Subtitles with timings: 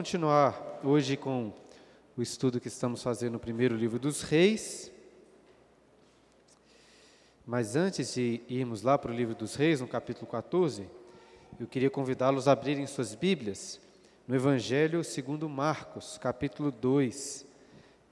[0.00, 1.52] continuar hoje com
[2.16, 4.90] o estudo que estamos fazendo no primeiro livro dos Reis.
[7.46, 10.88] Mas antes de irmos lá para o livro dos Reis, no capítulo 14,
[11.60, 13.78] eu queria convidá-los a abrirem suas Bíblias
[14.26, 17.44] no Evangelho segundo Marcos, capítulo 2,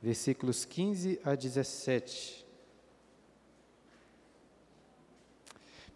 [0.02, 2.44] versículos 15 a 17.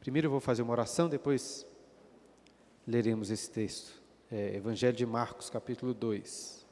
[0.00, 1.66] Primeiro eu vou fazer uma oração, depois
[2.86, 4.01] leremos esse texto
[4.32, 6.66] é, Evangelho de Marcos, capítulo 2.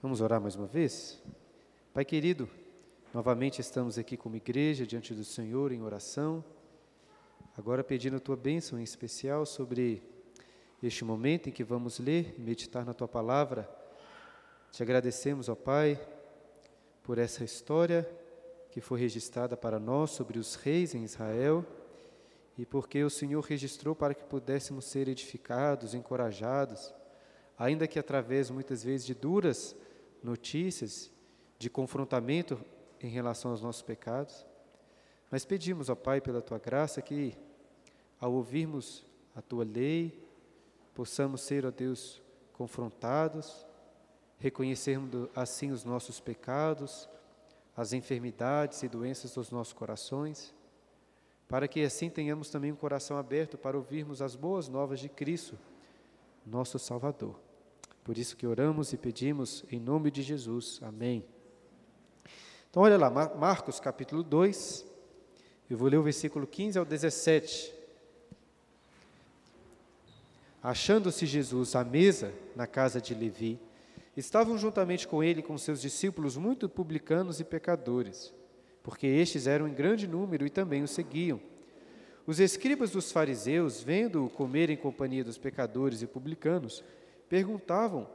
[0.00, 1.20] Vamos orar mais uma vez?
[1.92, 2.48] Pai querido,
[3.12, 6.44] novamente estamos aqui como igreja diante do Senhor em oração,
[7.56, 10.00] agora pedindo a tua bênção em especial sobre
[10.80, 13.68] este momento em que vamos ler e meditar na tua palavra.
[14.70, 16.00] Te agradecemos, ó Pai,
[17.02, 18.08] por essa história
[18.78, 21.66] que foi registrada para nós sobre os reis em Israel
[22.56, 26.94] e porque o Senhor registrou para que pudéssemos ser edificados, encorajados,
[27.58, 29.74] ainda que através muitas vezes de duras
[30.22, 31.10] notícias,
[31.58, 32.64] de confrontamento
[33.00, 34.46] em relação aos nossos pecados.
[35.28, 37.36] Mas pedimos, ó Pai, pela tua graça, que
[38.20, 40.24] ao ouvirmos a tua lei,
[40.94, 43.66] possamos ser, ó Deus, confrontados,
[44.38, 47.08] reconhecermos assim os nossos pecados,
[47.78, 50.52] as enfermidades e doenças dos nossos corações,
[51.46, 55.56] para que assim tenhamos também um coração aberto para ouvirmos as boas novas de Cristo,
[56.44, 57.38] nosso Salvador.
[58.02, 60.80] Por isso que oramos e pedimos em nome de Jesus.
[60.82, 61.24] Amém.
[62.68, 64.84] Então, olha lá, Marcos capítulo 2,
[65.70, 67.72] eu vou ler o versículo 15 ao 17.
[70.60, 73.56] Achando-se Jesus à mesa na casa de Levi,
[74.18, 78.34] Estavam juntamente com ele com seus discípulos muito publicanos e pecadores,
[78.82, 81.40] porque estes eram em grande número e também o seguiam.
[82.26, 86.82] Os escribas dos fariseus, vendo-o comer em companhia dos pecadores e publicanos,
[87.28, 88.10] perguntavam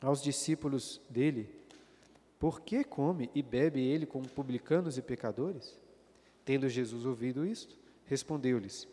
[0.00, 1.50] aos discípulos dele:
[2.38, 5.76] Por que come e bebe ele com publicanos e pecadores?
[6.44, 8.86] Tendo Jesus ouvido isto, respondeu-lhes: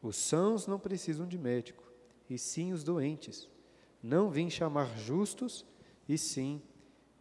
[0.00, 1.84] Os sãos não precisam de médico,
[2.30, 3.46] e sim os doentes.
[4.06, 5.66] Não vim chamar justos,
[6.08, 6.62] e sim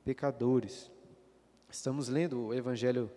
[0.03, 0.91] pecadores.
[1.67, 3.11] Estamos lendo o Evangelho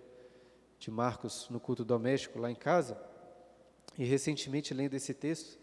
[0.79, 2.99] de Marcos no culto doméstico lá em casa,
[3.99, 5.59] e recentemente lendo esse texto,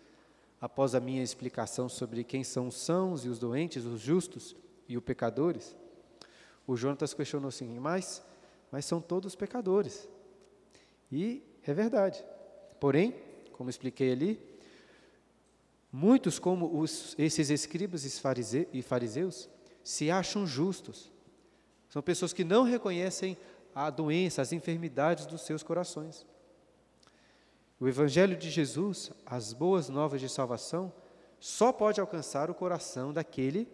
[0.61, 4.55] após a minha explicação sobre quem são os sãos e os doentes, os justos
[4.87, 5.75] e os pecadores,
[6.67, 8.23] o Jonatas questionou assim: mas,
[8.71, 10.07] mas são todos pecadores.
[11.11, 12.23] E é verdade.
[12.79, 13.15] Porém,
[13.51, 14.54] como expliquei ali,
[15.97, 19.49] Muitos, como os, esses escribas e fariseus,
[19.81, 21.09] se acham justos.
[21.87, 23.37] São pessoas que não reconhecem
[23.73, 26.27] a doença, as enfermidades dos seus corações.
[27.79, 30.91] O Evangelho de Jesus, as boas novas de salvação,
[31.39, 33.65] só pode alcançar o coração daquele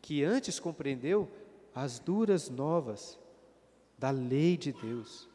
[0.00, 1.30] que antes compreendeu
[1.74, 3.18] as duras novas
[3.98, 5.28] da lei de Deus,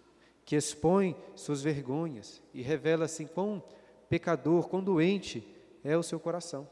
[0.44, 3.64] que expõe suas vergonhas e revela assim quão
[4.10, 5.48] pecador, quão doente
[5.84, 6.68] é o seu coração.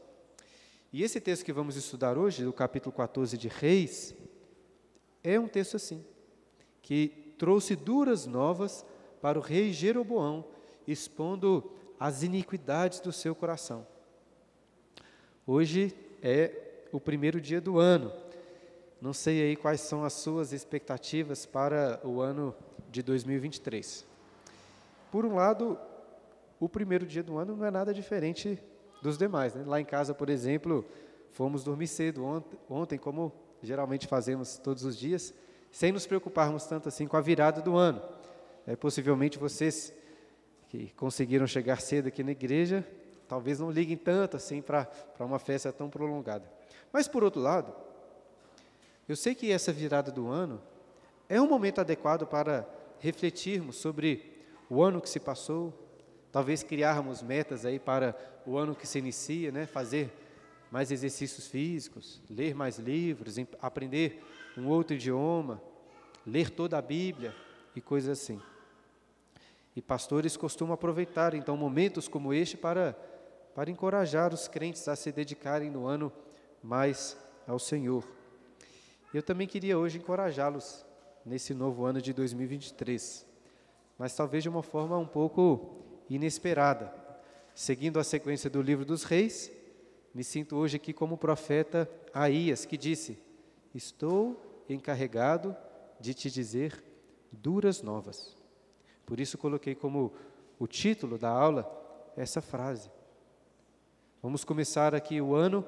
[0.92, 4.14] E esse texto que vamos estudar hoje, do capítulo 14 de Reis,
[5.22, 6.04] é um texto assim,
[6.82, 8.84] que trouxe duras novas
[9.20, 10.44] para o rei Jeroboão,
[10.86, 13.86] expondo as iniquidades do seu coração.
[15.46, 18.12] Hoje é o primeiro dia do ano.
[19.00, 22.54] Não sei aí quais são as suas expectativas para o ano
[22.90, 24.04] de 2023.
[25.10, 25.78] Por um lado,
[26.58, 28.60] o primeiro dia do ano não é nada diferente
[29.02, 29.54] dos demais.
[29.54, 29.64] Né?
[29.66, 30.84] Lá em casa, por exemplo,
[31.30, 32.24] fomos dormir cedo
[32.68, 35.34] ontem, como geralmente fazemos todos os dias,
[35.70, 38.02] sem nos preocuparmos tanto assim com a virada do ano.
[38.66, 39.92] É, possivelmente vocês
[40.68, 42.86] que conseguiram chegar cedo aqui na igreja,
[43.28, 44.88] talvez não liguem tanto assim para
[45.18, 46.50] uma festa tão prolongada.
[46.92, 47.74] Mas por outro lado,
[49.08, 50.60] eu sei que essa virada do ano
[51.28, 52.68] é um momento adequado para
[52.98, 54.38] refletirmos sobre
[54.68, 55.72] o ano que se passou,
[56.32, 58.16] Talvez criarmos metas aí para
[58.46, 59.66] o ano que se inicia, né?
[59.66, 60.12] Fazer
[60.70, 64.22] mais exercícios físicos, ler mais livros, aprender
[64.56, 65.60] um outro idioma,
[66.26, 67.34] ler toda a Bíblia
[67.74, 68.40] e coisas assim.
[69.74, 72.96] E pastores costumam aproveitar então momentos como este para
[73.54, 76.12] para encorajar os crentes a se dedicarem no ano
[76.62, 77.16] mais
[77.46, 78.04] ao Senhor.
[79.12, 80.86] Eu também queria hoje encorajá-los
[81.26, 83.26] nesse novo ano de 2023,
[83.98, 86.92] mas talvez de uma forma um pouco inesperada.
[87.54, 89.50] Seguindo a sequência do livro dos reis,
[90.14, 93.18] me sinto hoje aqui como o profeta Aías, que disse:
[93.74, 95.56] Estou encarregado
[96.00, 96.82] de te dizer
[97.30, 98.36] duras novas.
[99.06, 100.12] Por isso coloquei como
[100.58, 101.68] o título da aula
[102.16, 102.90] essa frase.
[104.22, 105.64] Vamos começar aqui o ano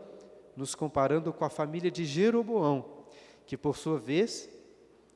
[0.56, 3.04] nos comparando com a família de Jeroboão,
[3.46, 4.48] que por sua vez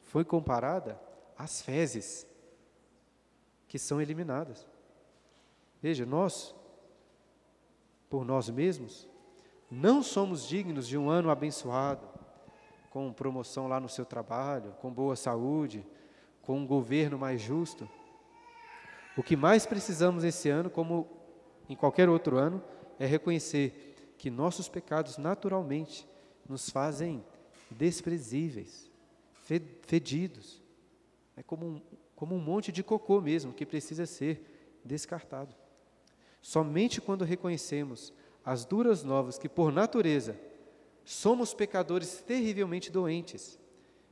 [0.04, 0.98] foi comparada
[1.36, 2.26] às fezes
[3.68, 4.66] que são eliminadas.
[5.82, 6.54] Veja, nós,
[8.08, 9.08] por nós mesmos,
[9.70, 12.08] não somos dignos de um ano abençoado,
[12.90, 15.86] com promoção lá no seu trabalho, com boa saúde,
[16.40, 17.88] com um governo mais justo.
[19.16, 21.06] O que mais precisamos esse ano, como
[21.68, 22.62] em qualquer outro ano,
[22.98, 26.08] é reconhecer que nossos pecados naturalmente
[26.48, 27.24] nos fazem
[27.70, 28.90] desprezíveis,
[29.82, 30.62] fedidos.
[31.36, 31.82] É como um,
[32.14, 35.54] como um monte de cocô mesmo, que precisa ser descartado.
[36.46, 38.12] Somente quando reconhecemos
[38.44, 40.38] as duras novas que, por natureza,
[41.04, 43.58] somos pecadores terrivelmente doentes,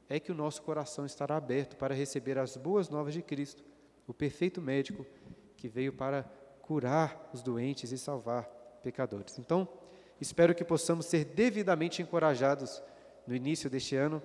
[0.09, 3.63] é que o nosso coração estará aberto para receber as boas novas de Cristo,
[4.05, 5.07] o perfeito médico
[5.57, 6.25] que veio para
[6.61, 8.47] curar os doentes e salvar
[8.83, 9.39] pecadores.
[9.39, 9.69] Então,
[10.21, 12.83] espero que possamos ser devidamente encorajados
[13.29, 14.21] no início deste ano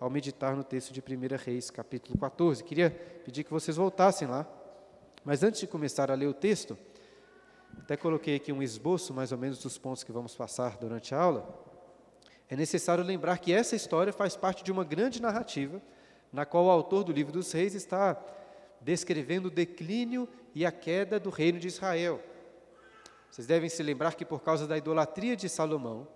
[0.00, 2.64] ao meditar no texto de 1 Reis, capítulo 14.
[2.64, 2.90] Queria
[3.24, 4.48] pedir que vocês voltassem lá,
[5.24, 6.76] mas antes de começar a ler o texto,
[7.78, 11.20] até coloquei aqui um esboço mais ou menos dos pontos que vamos passar durante a
[11.20, 11.62] aula.
[12.48, 15.80] É necessário lembrar que essa história faz parte de uma grande narrativa,
[16.32, 18.22] na qual o autor do livro dos reis está
[18.80, 22.20] descrevendo o declínio e a queda do reino de Israel.
[23.30, 26.06] Vocês devem se lembrar que por causa da idolatria de Salomão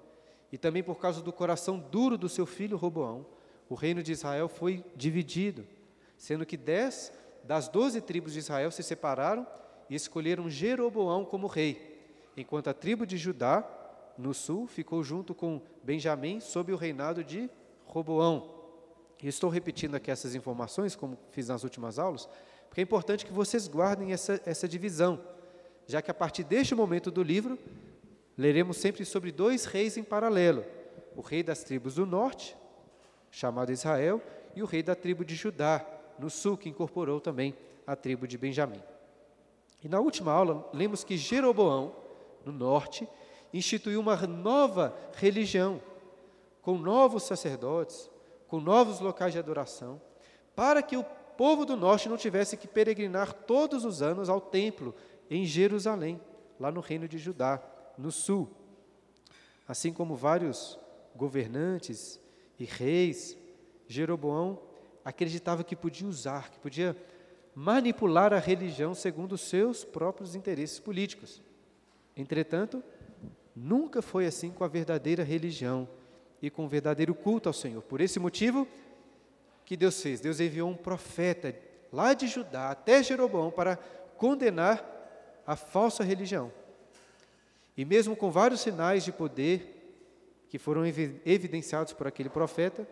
[0.53, 3.27] e também por causa do coração duro do seu filho Roboão,
[3.69, 5.67] o reino de Israel foi dividido,
[6.17, 7.13] sendo que dez
[7.43, 9.47] das doze tribos de Israel se separaram
[9.89, 12.01] e escolheram Jeroboão como rei,
[12.37, 13.65] enquanto a tribo de Judá,
[14.19, 17.51] no sul, ficou junto com Benjamim sob o reinado de
[17.85, 18.51] Roboão.
[19.23, 22.29] E estou repetindo aqui essas informações, como fiz nas últimas aulas,
[22.69, 25.21] porque é importante que vocês guardem essa, essa divisão
[25.87, 27.59] já que a partir deste momento do livro,
[28.37, 30.65] leremos sempre sobre dois reis em paralelo:
[31.15, 32.57] o rei das tribos do norte,
[33.31, 34.21] chamado Israel,
[34.55, 35.85] e o rei da tribo de Judá,
[36.19, 37.55] no sul, que incorporou também
[37.87, 38.83] a tribo de Benjamim.
[39.87, 41.95] E na última aula, lemos que Jeroboão,
[42.45, 43.09] no norte,
[43.55, 45.81] instituiu uma nova religião,
[46.61, 48.11] com novos sacerdotes,
[48.49, 50.03] com novos locais de adoração,
[50.57, 51.05] para que o
[51.37, 54.93] povo do norte não tivesse que peregrinar todos os anos ao templo
[55.31, 56.21] em Jerusalém,
[56.59, 57.63] lá no reino de Judá,
[57.97, 58.51] no sul.
[59.69, 60.77] Assim como vários
[61.15, 62.21] governantes
[62.59, 63.39] e reis,
[63.87, 64.59] Jeroboão
[65.05, 66.97] acreditava que podia usar, que podia
[67.59, 71.43] manipular a religião segundo os seus próprios interesses políticos.
[72.15, 72.85] Entretanto,
[73.55, 75.89] nunca foi assim com a verdadeira religião
[76.43, 77.81] e com o verdadeiro culto ao Senhor.
[77.81, 78.69] Por esse motivo
[79.65, 81.59] que Deus fez, Deus enviou um profeta
[81.91, 83.77] lá de Judá até Jeroboão para
[84.19, 84.85] condenar
[85.47, 86.53] a falsa religião.
[87.75, 89.73] E mesmo com vários sinais de poder
[90.51, 92.87] que foram evidenciados por aquele profeta,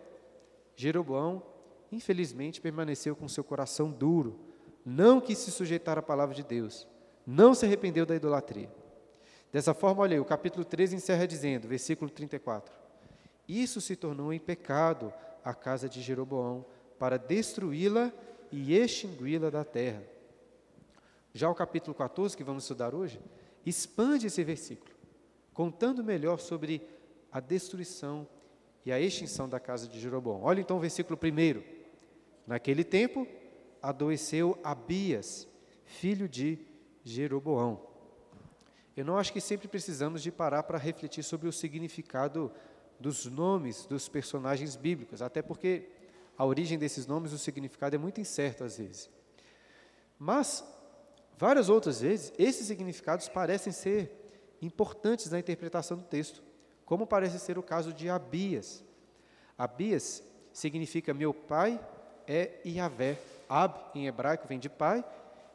[0.75, 1.43] Jeroboão,
[1.91, 4.54] infelizmente, permaneceu com seu coração duro,
[4.85, 6.87] não quis se sujeitar à palavra de Deus,
[7.25, 8.71] não se arrependeu da idolatria.
[9.51, 12.75] Dessa forma, olha aí, o capítulo 13 encerra dizendo, versículo 34:
[13.47, 15.11] Isso se tornou em pecado
[15.43, 16.65] a casa de Jeroboão,
[16.99, 18.11] para destruí-la
[18.51, 20.03] e extingui-la da terra.
[21.33, 23.19] Já o capítulo 14, que vamos estudar hoje,
[23.65, 24.93] expande esse versículo,
[25.53, 26.87] contando melhor sobre
[27.31, 28.27] a destruição
[28.85, 30.43] e a extinção da casa de Jeroboão.
[30.43, 31.61] Olha então o versículo 1.
[32.47, 33.27] Naquele tempo,
[33.87, 35.47] adoeceu Abias,
[35.83, 36.59] filho de
[37.03, 37.81] Jeroboão.
[38.95, 42.51] Eu não acho que sempre precisamos de parar para refletir sobre o significado
[42.99, 45.89] dos nomes dos personagens bíblicos, até porque
[46.37, 49.09] a origem desses nomes, o significado é muito incerto às vezes.
[50.17, 50.63] Mas
[51.37, 56.41] Várias outras vezes, esses significados parecem ser importantes na interpretação do texto,
[56.85, 58.83] como parece ser o caso de Abias.
[59.57, 60.23] Abias
[60.53, 61.79] significa meu pai
[62.25, 63.17] é Iavé.
[63.49, 65.03] Ab, em hebraico, vem de pai,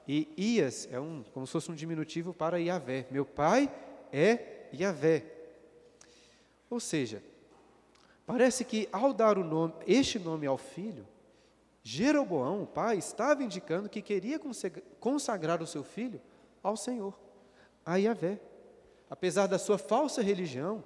[0.06, 3.06] e Ias é um, como se fosse um diminutivo para Iavé.
[3.10, 3.72] Meu pai
[4.12, 5.24] é Iavé.
[6.68, 7.22] Ou seja,
[8.26, 11.06] parece que ao dar o nome, este nome ao filho,
[11.82, 14.38] Jeroboão, o pai, estava indicando que queria
[15.00, 16.20] consagrar o seu filho
[16.62, 17.18] ao Senhor,
[17.84, 18.38] a Yahvé.
[19.08, 20.84] Apesar da sua falsa religião,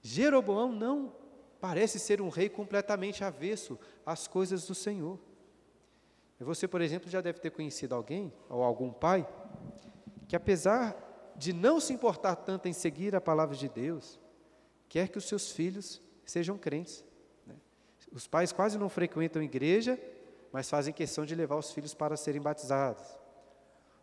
[0.00, 1.12] Jeroboão não
[1.60, 5.18] parece ser um rei completamente avesso às coisas do Senhor.
[6.40, 9.26] Você, por exemplo, já deve ter conhecido alguém, ou algum pai,
[10.28, 14.18] que apesar de não se importar tanto em seguir a palavra de Deus,
[14.88, 17.04] quer que os seus filhos sejam crentes.
[18.12, 19.98] Os pais quase não frequentam igreja,
[20.52, 23.04] mas fazem questão de levar os filhos para serem batizados.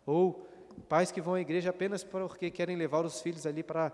[0.06, 0.48] Ou
[0.88, 3.92] pais que vão à igreja apenas porque querem levar os filhos ali para,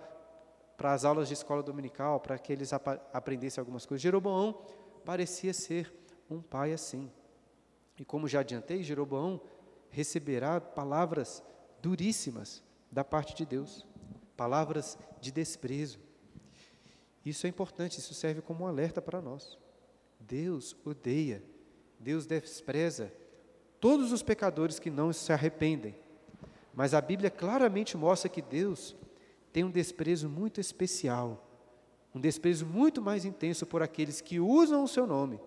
[0.75, 4.01] para as aulas de escola dominical, para que eles ap aprendessem algumas coisas.
[4.01, 4.61] Jeroboão
[5.05, 5.93] parecia ser
[6.29, 7.09] um pai assim.
[7.97, 9.41] E como já adiantei, Jeroboão
[9.89, 11.43] receberá palavras
[11.81, 13.85] duríssimas da parte de Deus,
[14.35, 15.99] palavras de desprezo.
[17.25, 19.57] Isso é importante, isso serve como um alerta para nós.
[20.19, 21.43] Deus odeia,
[21.99, 23.13] Deus despreza
[23.79, 25.95] todos os pecadores que não se arrependem.
[26.73, 28.95] Mas a Bíblia claramente mostra que Deus
[29.51, 31.47] tem um desprezo muito especial,
[32.15, 35.39] um desprezo muito mais intenso por aqueles que usam o seu nome,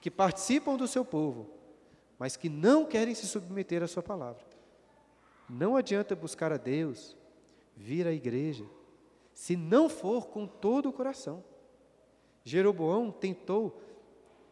[0.00, 1.50] que participam do seu povo,
[2.22, 4.44] mas que não querem se submeter à sua palavra.
[5.50, 7.16] Não adianta buscar a Deus,
[7.76, 8.64] vir à igreja,
[9.34, 11.42] se não for com todo o coração.
[12.44, 13.82] Jeroboão tentou,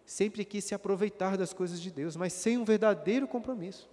[0.04, 3.88] sempre quis se aproveitar das coisas de Deus, mas sem um verdadeiro compromisso.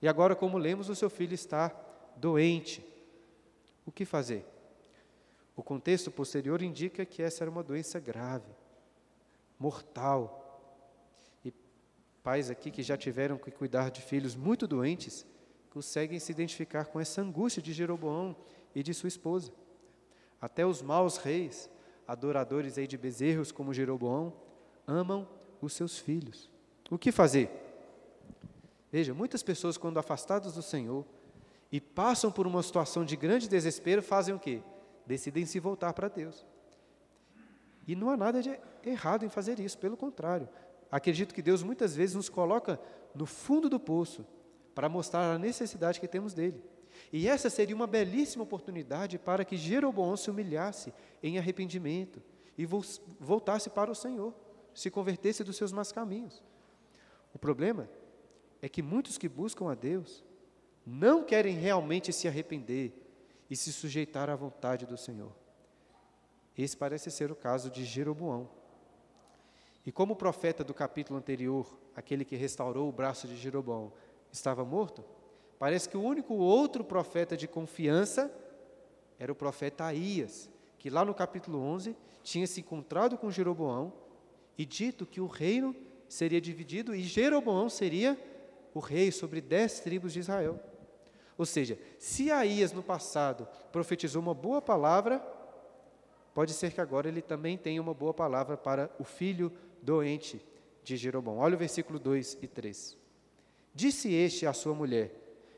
[0.00, 1.78] E agora, como lemos, o seu filho está
[2.16, 2.82] doente.
[3.84, 4.46] O que fazer?
[5.54, 8.50] O contexto posterior indica que essa era uma doença grave,
[9.58, 10.45] mortal.
[12.26, 15.24] Pais aqui que já tiveram que cuidar de filhos muito doentes,
[15.70, 18.34] conseguem se identificar com essa angústia de Jeroboão
[18.74, 19.52] e de sua esposa.
[20.40, 21.70] Até os maus reis,
[22.04, 24.32] adoradores aí de bezerros como Jeroboão,
[24.84, 25.28] amam
[25.62, 26.50] os seus filhos.
[26.90, 27.48] O que fazer?
[28.90, 31.06] Veja, muitas pessoas, quando afastadas do Senhor
[31.70, 34.64] e passam por uma situação de grande desespero, fazem o quê?
[35.06, 36.44] Decidem se voltar para Deus.
[37.86, 40.48] E não há nada de errado em fazer isso, pelo contrário.
[40.90, 42.80] Acredito que Deus muitas vezes nos coloca
[43.14, 44.26] no fundo do poço
[44.74, 46.62] para mostrar a necessidade que temos dele.
[47.12, 52.22] E essa seria uma belíssima oportunidade para que Jeroboão se humilhasse em arrependimento
[52.56, 54.34] e voltasse para o Senhor,
[54.74, 56.42] se convertesse dos seus más caminhos.
[57.34, 57.88] O problema
[58.62, 60.24] é que muitos que buscam a Deus
[60.86, 62.92] não querem realmente se arrepender
[63.50, 65.32] e se sujeitar à vontade do Senhor.
[66.56, 68.48] Esse parece ser o caso de Jeroboão.
[69.86, 73.92] E como o profeta do capítulo anterior, aquele que restaurou o braço de Jeroboão,
[74.32, 75.04] estava morto,
[75.58, 78.30] Parece que o único outro profeta de confiança
[79.18, 83.92] era o profeta Aías, que lá no capítulo 11 tinha se encontrado com Jeroboão
[84.58, 85.74] e dito que o reino
[86.08, 88.18] seria dividido e Jeroboão seria
[88.74, 90.60] o rei sobre dez tribos de Israel.
[91.38, 95.20] Ou seja, se Aías no passado profetizou uma boa palavra,
[96.34, 99.50] pode ser que agora ele também tenha uma boa palavra para o filho
[99.86, 100.44] doente
[100.82, 101.38] de Jeroboão.
[101.38, 102.98] Olha o versículo 2 e 3.
[103.72, 105.14] Disse este à sua mulher: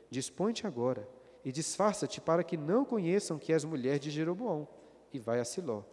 [0.09, 1.07] Dispõe-te agora
[1.43, 4.67] e disfarça-te para que não conheçam que és mulher de Jeroboão,
[5.11, 5.83] e vai a Siló.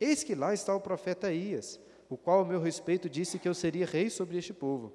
[0.00, 3.54] Eis que lá está o profeta Ias, o qual, ao meu respeito, disse que eu
[3.54, 4.92] seria rei sobre este povo.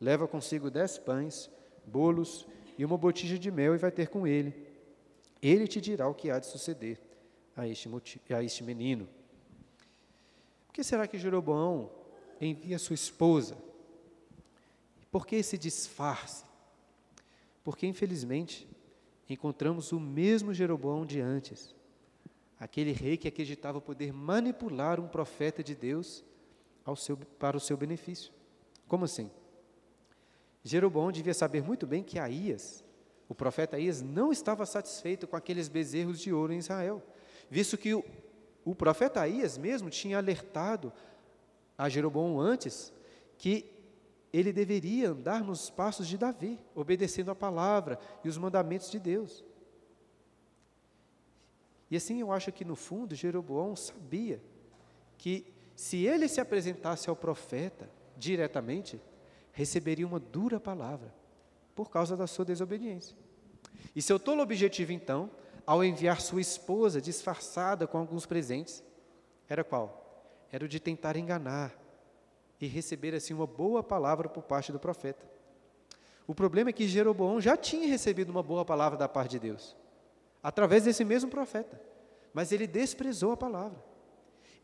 [0.00, 1.50] Leva consigo dez pães,
[1.84, 2.46] bolos
[2.78, 4.54] e uma botija de mel e vai ter com ele.
[5.42, 7.00] Ele te dirá o que há de suceder
[7.56, 7.90] a este,
[8.30, 9.08] a este menino.
[10.66, 11.97] Por que será que Jeroboão
[12.46, 13.56] envia sua esposa?
[15.10, 16.44] Por que esse disfarce?
[17.64, 18.68] Porque, infelizmente,
[19.28, 21.74] encontramos o mesmo Jeroboão de antes,
[22.58, 26.24] aquele rei que acreditava poder manipular um profeta de Deus
[26.96, 28.32] seu, para o seu benefício.
[28.86, 29.30] Como assim?
[30.64, 32.84] Jeroboão devia saber muito bem que Aías,
[33.28, 37.02] o profeta Aías, não estava satisfeito com aqueles bezerros de ouro em Israel,
[37.50, 38.04] visto que o,
[38.64, 40.92] o profeta Aías mesmo tinha alertado
[41.78, 42.92] a Jeroboão antes
[43.38, 43.72] que
[44.32, 49.44] ele deveria andar nos passos de Davi, obedecendo a palavra e os mandamentos de Deus.
[51.90, 54.42] E assim eu acho que no fundo Jeroboão sabia
[55.16, 59.00] que se ele se apresentasse ao profeta diretamente,
[59.52, 61.14] receberia uma dura palavra
[61.74, 63.16] por causa da sua desobediência.
[63.94, 65.30] E seu tolo objetivo então,
[65.64, 68.82] ao enviar sua esposa disfarçada com alguns presentes,
[69.48, 70.07] era qual?
[70.50, 71.76] Era o de tentar enganar,
[72.60, 75.26] e receber assim uma boa palavra por parte do profeta.
[76.26, 79.76] O problema é que Jeroboão já tinha recebido uma boa palavra da parte de Deus,
[80.42, 81.80] através desse mesmo profeta,
[82.34, 83.82] mas ele desprezou a palavra.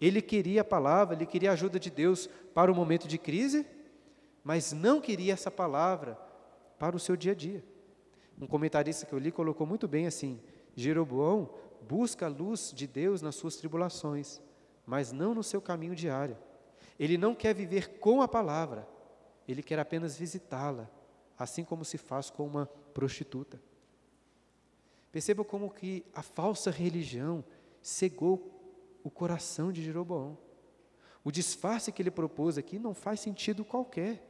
[0.01, 3.65] Ele queria a palavra, ele queria a ajuda de Deus para o momento de crise,
[4.43, 6.19] mas não queria essa palavra
[6.79, 7.65] para o seu dia a dia.
[8.39, 10.41] Um comentarista que eu li colocou muito bem assim:
[10.75, 11.49] Jeroboão
[11.89, 14.43] busca a luz de Deus nas suas tribulações,
[14.87, 16.37] mas não no seu caminho diário.
[16.99, 18.87] Ele não quer viver com a palavra,
[19.49, 20.89] ele quer apenas visitá-la,
[21.39, 23.61] assim como se faz com uma prostituta.
[25.11, 27.45] Perceba como que a falsa religião
[27.83, 28.51] cegou
[29.03, 30.37] o coração de Jeroboão.
[31.23, 34.29] O disfarce que ele propôs aqui não faz sentido qualquer.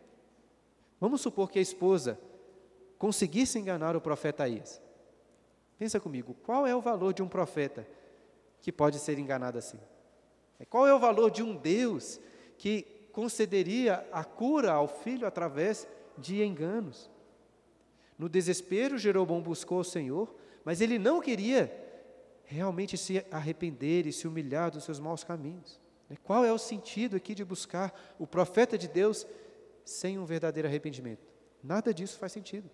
[1.00, 2.18] Vamos supor que a esposa
[2.98, 4.80] conseguisse enganar o profeta Aías.
[5.78, 7.86] Pensa comigo, qual é o valor de um profeta
[8.60, 9.78] que pode ser enganado assim?
[10.64, 12.20] Qual é o valor de um Deus
[12.58, 17.10] que concederia a cura ao filho através de enganos?
[18.18, 21.72] No desespero, Jeroboão buscou o Senhor, mas ele não queria
[22.44, 25.80] realmente se arrepender e se humilhar dos seus maus caminhos.
[26.22, 29.26] Qual é o sentido aqui de buscar o profeta de Deus
[29.84, 31.26] sem um verdadeiro arrependimento?
[31.62, 32.70] Nada disso faz sentido.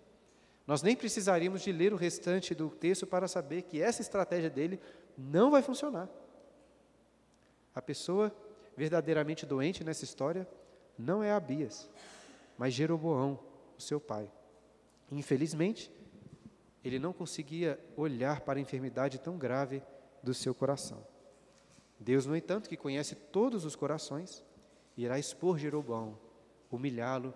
[0.67, 4.79] Nós nem precisaríamos de ler o restante do texto para saber que essa estratégia dele
[5.17, 6.09] não vai funcionar.
[7.75, 8.35] A pessoa
[8.77, 10.49] verdadeiramente doente nessa história
[10.99, 11.89] não é Abias,
[12.57, 13.39] mas Jeroboão,
[13.79, 14.31] o seu pai.
[15.11, 15.91] Infelizmente,
[16.85, 19.83] ele não conseguia olhar para a enfermidade tão grave
[20.23, 21.05] do seu coração.
[21.99, 24.43] Deus, no entanto, que conhece todos os corações,
[24.97, 26.19] irá expor Jeroboão,
[26.71, 27.35] humilhá-lo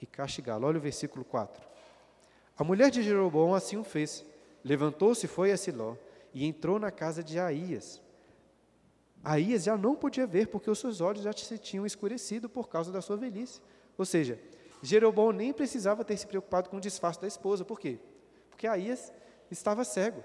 [0.00, 0.66] e castigá-lo.
[0.66, 1.66] Olha o versículo 4.
[2.56, 4.24] A mulher de Jeroboão assim o fez.
[4.64, 5.94] Levantou-se, foi a Siló
[6.32, 8.02] e entrou na casa de Aías.
[9.22, 12.92] Aías já não podia ver porque os seus olhos já se tinham escurecido por causa
[12.92, 13.60] da sua velhice.
[13.96, 14.40] Ou seja,
[14.82, 17.64] Jeroboão nem precisava ter se preocupado com o disfarce da esposa.
[17.64, 17.98] Por quê?
[18.48, 19.12] Porque Aías
[19.50, 20.22] estava cego.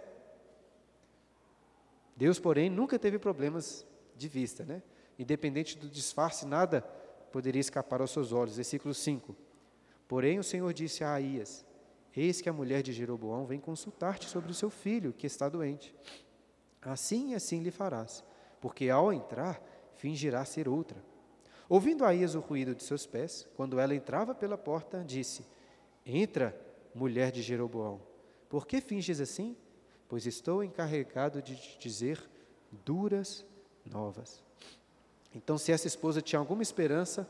[2.15, 3.85] Deus, porém, nunca teve problemas
[4.15, 4.83] de vista, né?
[5.17, 6.81] Independente do disfarce, nada
[7.31, 8.55] poderia escapar aos seus olhos.
[8.55, 9.35] Versículo 5.
[10.07, 11.65] Porém, o Senhor disse a Aías:
[12.15, 15.95] Eis que a mulher de Jeroboão vem consultar-te sobre o seu filho, que está doente.
[16.81, 18.23] Assim e assim lhe farás,
[18.63, 19.61] porque ao entrar,
[19.97, 21.03] fingirá ser outra.
[21.67, 25.45] Ouvindo Aías o ruído de seus pés, quando ela entrava pela porta, disse:
[26.05, 26.57] Entra,
[26.95, 27.99] mulher de Jeroboão.
[28.47, 29.57] Por que finges assim?
[30.07, 32.23] Pois estou encarregado de te dizer
[32.85, 33.45] duras
[33.85, 34.41] novas.
[35.35, 37.29] Então, se essa esposa tinha alguma esperança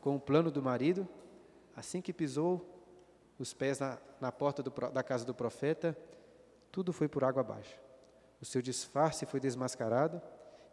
[0.00, 1.08] com o plano do marido,
[1.74, 2.64] assim que pisou
[3.36, 5.98] os pés na, na porta do, da casa do profeta,
[6.70, 7.80] tudo foi por água abaixo.
[8.40, 10.22] O seu disfarce foi desmascarado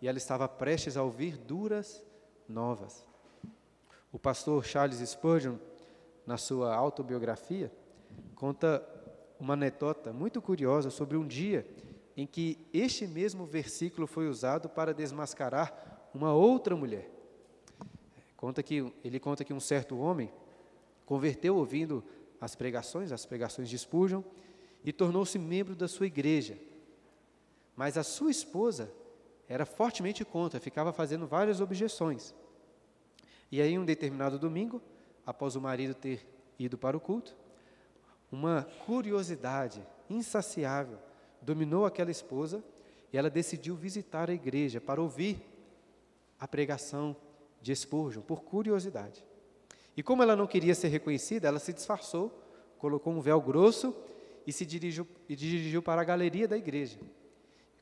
[0.02, 2.04] e ela estava prestes a ouvir duras
[2.48, 3.06] novas.
[4.12, 5.58] O pastor Charles Spurgeon,
[6.26, 7.72] na sua autobiografia,
[8.36, 8.86] conta
[9.40, 11.68] uma anedota muito curiosa sobre um dia
[12.16, 17.12] em que este mesmo versículo foi usado para desmascarar uma outra mulher.
[18.38, 20.32] Conta que ele conta que um certo homem
[21.06, 22.04] converteu ouvindo
[22.40, 24.24] as pregações, as pregações de Spurgeon,
[24.84, 26.58] e tornou-se membro da sua igreja.
[27.76, 28.90] Mas a sua esposa
[29.48, 32.34] era fortemente contra, ficava fazendo várias objeções.
[33.52, 34.82] E aí, um determinado domingo,
[35.26, 36.26] após o marido ter
[36.58, 37.36] ido para o culto,
[38.32, 40.98] uma curiosidade insaciável
[41.42, 42.64] dominou aquela esposa
[43.14, 45.40] e ela decidiu visitar a igreja para ouvir
[46.40, 47.16] a pregação
[47.62, 49.24] de Spurgeon, por curiosidade.
[49.96, 52.32] E como ela não queria ser reconhecida, ela se disfarçou,
[52.78, 53.96] colocou um véu grosso
[54.46, 57.00] e se dirigiu, e dirigiu para a galeria da igreja.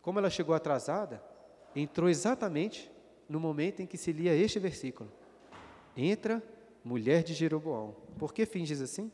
[0.01, 1.23] Como ela chegou atrasada,
[1.75, 2.91] entrou exatamente
[3.27, 5.11] no momento em que se lia este versículo.
[5.95, 6.41] Entra,
[6.83, 7.95] mulher de Jeroboão.
[8.17, 9.11] Por que finges assim?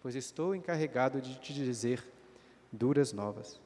[0.00, 2.04] Pois estou encarregado de te dizer
[2.70, 3.60] duras novas.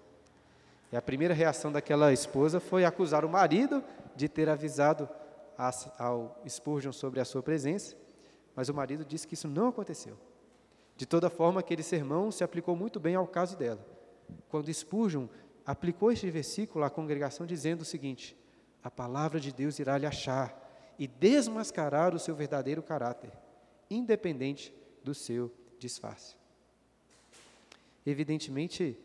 [0.93, 3.83] E a primeira reação daquela esposa foi acusar o marido
[4.17, 5.09] de ter avisado
[5.99, 7.97] ao Spurgeon sobre a sua presença.
[8.57, 10.17] Mas o marido disse que isso não aconteceu.
[10.97, 13.87] De toda forma, aquele sermão se aplicou muito bem ao caso dela.
[14.49, 15.29] Quando Spurgeon
[15.71, 18.37] aplicou este versículo à congregação dizendo o seguinte:
[18.83, 23.33] A palavra de Deus irá lhe achar e desmascarar o seu verdadeiro caráter,
[23.91, 26.37] independente do seu disfarce.
[28.05, 28.99] Evidentemente,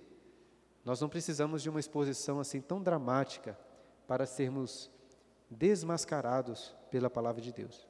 [0.83, 3.57] nós não precisamos de uma exposição assim tão dramática
[4.07, 4.89] para sermos
[5.49, 7.87] desmascarados pela palavra de Deus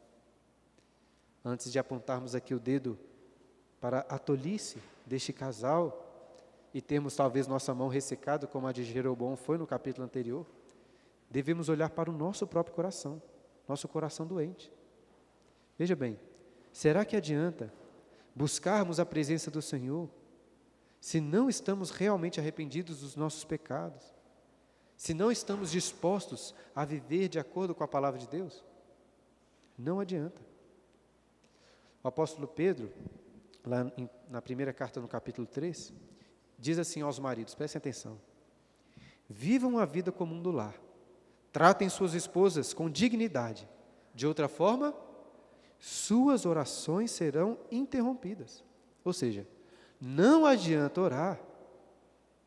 [1.45, 2.97] antes de apontarmos aqui o dedo
[3.79, 6.04] para a tolice deste casal
[6.75, 10.45] e termos talvez nossa mão ressecada, como a de Jeroboão foi no capítulo anterior,
[11.31, 13.21] devemos olhar para o nosso próprio coração,
[13.65, 14.69] nosso coração doente.
[15.79, 16.19] Veja bem,
[16.73, 17.73] será que adianta
[18.35, 20.09] buscarmos a presença do Senhor
[20.99, 24.13] se não estamos realmente arrependidos dos nossos pecados?
[24.97, 28.65] Se não estamos dispostos a viver de acordo com a palavra de Deus?
[29.77, 30.41] Não adianta.
[32.03, 32.91] O apóstolo Pedro,
[33.65, 33.89] lá
[34.29, 35.93] na primeira carta, no capítulo 3,
[36.57, 38.19] diz assim aos maridos: prestem atenção.
[39.29, 40.75] Vivam a vida comum do lar.
[41.51, 43.67] Tratem suas esposas com dignidade.
[44.13, 44.95] De outra forma,
[45.79, 48.63] suas orações serão interrompidas.
[49.03, 49.47] Ou seja,
[49.99, 51.39] não adianta orar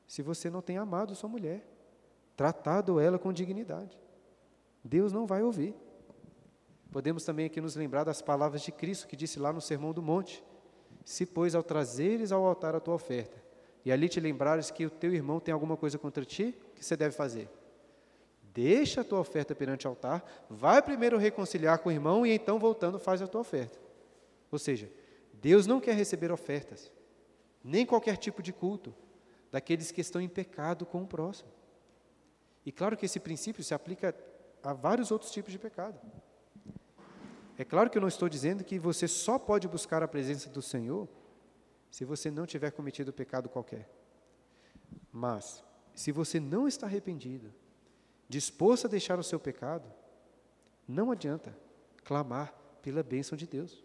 [0.06, 1.66] se você não tem amado sua mulher,
[2.36, 3.98] tratado ela com dignidade.
[4.82, 5.74] Deus não vai ouvir.
[6.90, 10.02] Podemos também aqui nos lembrar das palavras de Cristo que disse lá no Sermão do
[10.02, 10.42] Monte:
[11.04, 13.42] Se, pois, ao trazeres ao altar a tua oferta,
[13.88, 16.84] e ali te lembrares que o teu irmão tem alguma coisa contra ti, o que
[16.84, 17.48] você deve fazer?
[18.52, 22.58] Deixa a tua oferta perante o altar, vai primeiro reconciliar com o irmão e então,
[22.58, 23.78] voltando, faz a tua oferta.
[24.52, 24.92] Ou seja,
[25.32, 26.92] Deus não quer receber ofertas,
[27.64, 28.94] nem qualquer tipo de culto,
[29.50, 31.48] daqueles que estão em pecado com o próximo.
[32.66, 34.14] E claro que esse princípio se aplica
[34.62, 35.98] a vários outros tipos de pecado.
[37.56, 40.60] É claro que eu não estou dizendo que você só pode buscar a presença do
[40.60, 41.08] Senhor
[41.90, 43.88] se você não tiver cometido pecado qualquer.
[45.12, 45.62] Mas,
[45.94, 47.52] se você não está arrependido,
[48.28, 49.90] disposto a deixar o seu pecado,
[50.86, 51.56] não adianta
[52.04, 53.84] clamar pela bênção de Deus.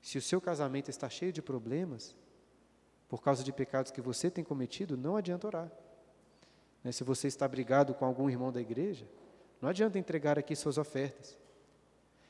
[0.00, 2.14] Se o seu casamento está cheio de problemas,
[3.08, 5.72] por causa de pecados que você tem cometido, não adianta orar.
[6.82, 9.08] Né, se você está brigado com algum irmão da igreja,
[9.60, 11.38] não adianta entregar aqui suas ofertas.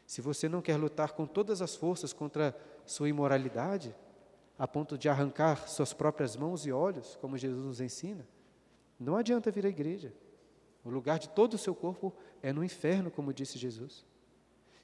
[0.06, 3.94] Se você não quer lutar com todas as forças contra sua imoralidade,
[4.58, 8.26] a ponto de arrancar suas próprias mãos e olhos, como Jesus nos ensina,
[8.98, 10.12] não adianta vir à igreja.
[10.84, 14.06] O lugar de todo o seu corpo é no inferno, como disse Jesus.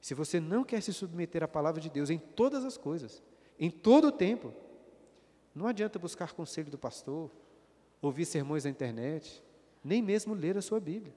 [0.00, 3.22] Se você não quer se submeter à palavra de Deus em todas as coisas,
[3.58, 4.52] em todo o tempo,
[5.54, 7.30] não adianta buscar conselho do pastor,
[8.00, 9.42] ouvir sermões na internet,
[9.84, 11.14] nem mesmo ler a sua Bíblia.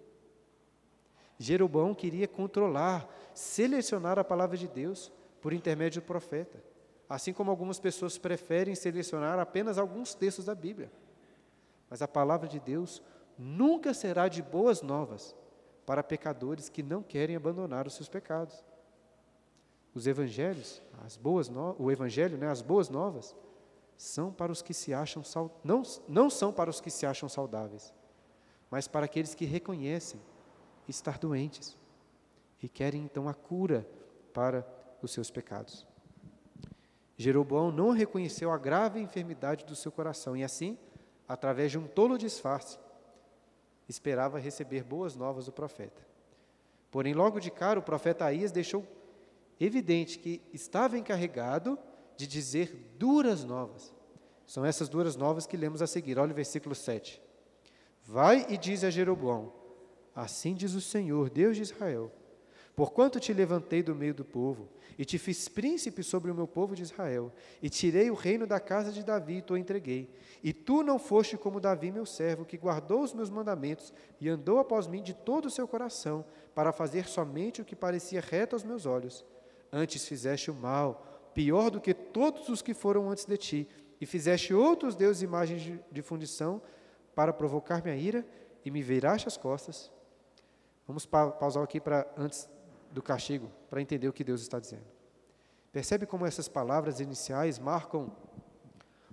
[1.38, 6.64] Jeroboão queria controlar, selecionar a palavra de Deus por intermédio do profeta,
[7.10, 10.92] assim como algumas pessoas preferem selecionar apenas alguns textos da Bíblia.
[11.90, 13.02] Mas a palavra de Deus
[13.38, 15.36] nunca será de boas novas
[15.86, 18.64] para pecadores que não querem abandonar os seus pecados.
[19.94, 21.76] Os evangelhos, as boas no...
[21.80, 23.36] o evangelho, né, as boas novas,
[23.98, 25.24] são para os que se acham
[25.64, 27.94] não, não são para os que se acham saudáveis,
[28.70, 30.20] mas para aqueles que reconhecem
[30.88, 31.78] estar doentes
[32.62, 33.88] e querem então a cura
[34.34, 34.68] para
[35.02, 35.88] os seus pecados.
[37.18, 40.78] Jeroboão não reconheceu a grave enfermidade do seu coração e assim,
[41.28, 42.78] através de um tolo disfarce,
[43.88, 46.06] esperava receber boas novas do profeta.
[46.92, 48.86] Porém, logo de cara, o profeta Aías deixou
[49.60, 51.78] evidente que estava encarregado
[52.18, 53.94] de dizer duras novas.
[54.46, 56.18] São essas duras novas que lemos a seguir.
[56.20, 57.22] Olha o versículo 7.
[58.04, 59.52] Vai e diz a Jeroboão:
[60.16, 62.12] Assim diz o Senhor, Deus de Israel:
[62.76, 66.76] Porquanto te levantei do meio do povo, e te fiz príncipe sobre o meu povo
[66.76, 70.10] de Israel, e tirei o reino da casa de Davi e te entreguei.
[70.44, 74.60] E tu não foste como Davi, meu servo, que guardou os meus mandamentos e andou
[74.60, 78.64] após mim de todo o seu coração, para fazer somente o que parecia reto aos
[78.64, 79.26] meus olhos.
[79.72, 83.68] Antes fizeste o mal, pior do que todos os que foram antes de ti,
[84.02, 86.62] e fizeste outros deuses imagens de, de fundição
[87.14, 88.26] para provocar minha ira
[88.66, 89.90] e me viraste as costas.
[90.86, 92.50] Vamos pa pausar aqui para antes
[92.96, 94.86] do castigo, para entender o que Deus está dizendo.
[95.72, 98.12] Percebe como essas palavras iniciais marcam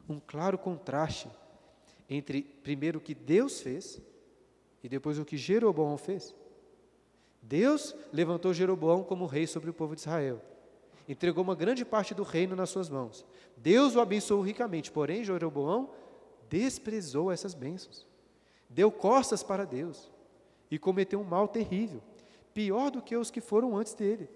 [0.08, 1.28] um claro contraste
[2.08, 4.00] entre primeiro o que Deus fez
[4.82, 6.34] e depois o que Jeroboão fez.
[7.42, 10.40] Deus levantou Jeroboão como rei sobre o povo de Israel
[11.08, 13.24] entregou uma grande parte do reino nas suas mãos.
[13.56, 15.90] Deus o abençoou ricamente, porém Jeroboão
[16.48, 18.06] desprezou essas bênçãos.
[18.68, 20.10] Deu costas para Deus
[20.70, 22.02] e cometeu um mal terrível,
[22.54, 24.28] pior do que os que foram antes dele,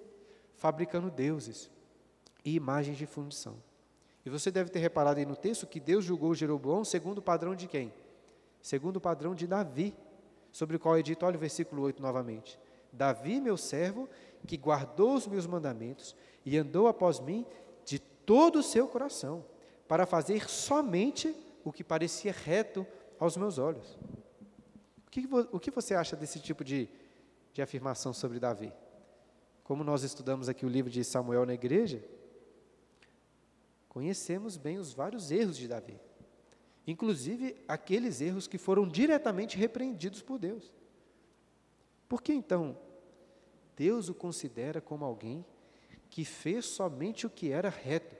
[0.54, 1.70] fabricando deuses
[2.44, 3.56] e imagens de fundição.
[4.24, 7.54] E você deve ter reparado aí no texto que Deus julgou Jeroboão segundo o padrão
[7.54, 7.92] de quem?
[8.60, 9.94] Segundo o padrão de Davi,
[10.50, 12.58] sobre o qual é dito, olha o versículo 8 novamente.
[12.92, 14.08] Davi, meu servo,
[14.46, 17.44] que guardou os meus mandamentos e andou após mim
[17.84, 19.44] de todo o seu coração,
[19.86, 22.86] para fazer somente o que parecia reto
[23.20, 23.98] aos meus olhos.
[25.06, 26.88] O que, o que você acha desse tipo de,
[27.56, 28.70] de afirmação sobre Davi?
[29.64, 32.04] Como nós estudamos aqui o livro de Samuel na igreja,
[33.88, 35.98] conhecemos bem os vários erros de Davi,
[36.86, 40.70] inclusive aqueles erros que foram diretamente repreendidos por Deus.
[42.06, 42.76] Por que então
[43.74, 45.42] Deus o considera como alguém
[46.10, 48.14] que fez somente o que era reto.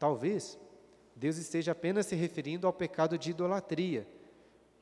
[0.00, 0.58] Talvez
[1.14, 4.04] Deus esteja apenas se referindo ao pecado de idolatria,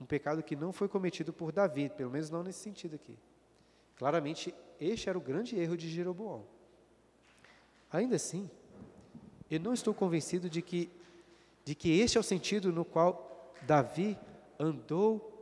[0.00, 3.18] um pecado que não foi cometido por Davi, pelo menos não nesse sentido aqui.
[3.96, 6.44] Claramente, este era o grande erro de Jeroboão.
[7.90, 8.48] Ainda assim,
[9.50, 10.90] eu não estou convencido de que,
[11.64, 14.16] de que este é o sentido no qual Davi
[14.58, 15.34] andou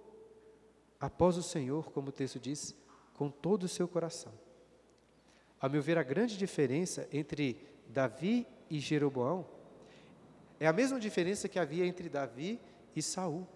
[0.99, 2.75] após o Senhor, como o texto diz,
[3.15, 4.33] com todo o seu coração.
[5.61, 9.47] A meu ver, a grande diferença entre Davi e Jeroboão
[10.59, 12.61] é a mesma diferença que havia entre Davi
[12.95, 13.47] e Saul.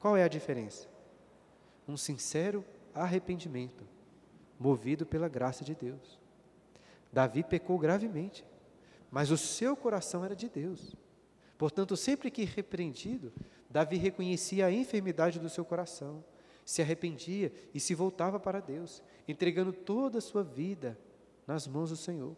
[0.00, 0.88] Qual é a diferença?
[1.86, 3.84] Um sincero arrependimento,
[4.58, 6.18] movido pela graça de Deus.
[7.12, 8.44] Davi pecou gravemente,
[9.10, 10.96] mas o seu coração era de Deus.
[11.58, 13.32] Portanto, sempre que repreendido,
[13.68, 16.24] Davi reconhecia a enfermidade do seu coração,
[16.64, 20.98] se arrependia e se voltava para Deus, entregando toda a sua vida
[21.46, 22.34] nas mãos do Senhor.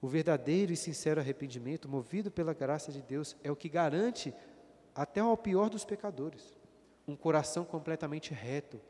[0.00, 4.34] O verdadeiro e sincero arrependimento, movido pela graça de Deus, é o que garante,
[4.98, 6.58] até ao pior dos pecadores,
[7.06, 8.80] um coração completamente reto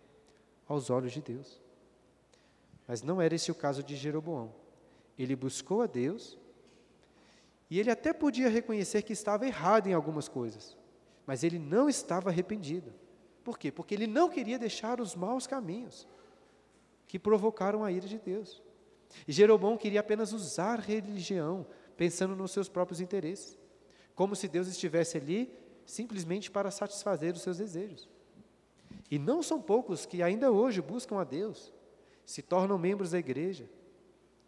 [0.67, 1.61] aos olhos de Deus.
[2.87, 4.55] Mas não era esse o caso de Jeroboão.
[5.19, 6.39] Ele buscou a Deus
[7.69, 10.79] e ele até podia reconhecer que estava errado em algumas coisas,
[11.27, 12.91] mas ele não estava arrependido.
[13.45, 13.71] Por quê?
[13.71, 16.09] Porque ele não queria deixar os maus caminhos
[17.07, 18.63] que provocaram a ira de Deus.
[19.27, 21.67] E Jeroboão queria apenas usar religião,
[21.99, 23.59] pensando nos seus próprios interesses,
[24.15, 28.07] como se Deus estivesse ali simplesmente para satisfazer os seus desejos.
[29.11, 31.73] E não são poucos que ainda hoje buscam a Deus,
[32.27, 33.67] se tornam membros da igreja,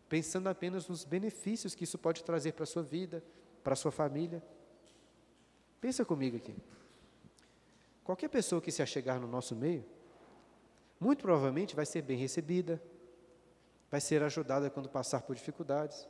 [0.06, 3.24] pensando apenas nos benefícios que isso pode trazer para a sua vida,
[3.64, 4.42] para a sua família.
[5.80, 6.54] Pensa comigo aqui.
[8.04, 9.82] Qualquer pessoa que se achegar no nosso meio,
[11.00, 12.82] muito provavelmente vai ser bem recebida,
[13.90, 16.06] vai ser ajudada quando passar por dificuldades,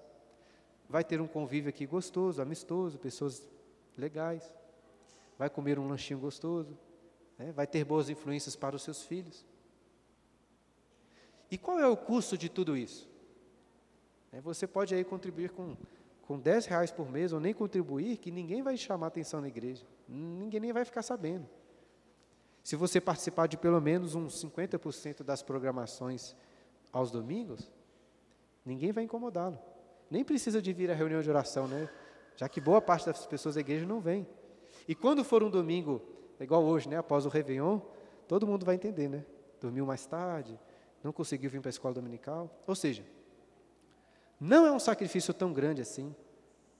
[0.88, 3.48] vai ter um convívio aqui gostoso, amistoso, pessoas
[3.96, 4.52] legais,
[5.40, 6.76] vai comer um lanchinho gostoso,
[7.38, 7.50] né?
[7.50, 9.42] vai ter boas influências para os seus filhos.
[11.50, 13.08] E qual é o custo de tudo isso?
[14.30, 15.78] Né, você pode aí contribuir com,
[16.20, 19.82] com 10 reais por mês ou nem contribuir, que ninguém vai chamar atenção na igreja.
[20.06, 21.48] Ninguém nem vai ficar sabendo.
[22.62, 26.36] Se você participar de pelo menos uns 50% das programações
[26.92, 27.72] aos domingos,
[28.62, 29.58] ninguém vai incomodá-lo.
[30.10, 31.88] Nem precisa de vir à reunião de oração, né?
[32.36, 34.28] Já que boa parte das pessoas da igreja não vem.
[34.86, 36.02] E quando for um domingo,
[36.38, 36.96] igual hoje, né?
[36.96, 37.80] Após o Réveillon,
[38.26, 39.24] todo mundo vai entender, né?
[39.60, 40.58] Dormiu mais tarde,
[41.02, 42.50] não conseguiu vir para a escola dominical.
[42.66, 43.04] Ou seja,
[44.40, 46.14] não é um sacrifício tão grande assim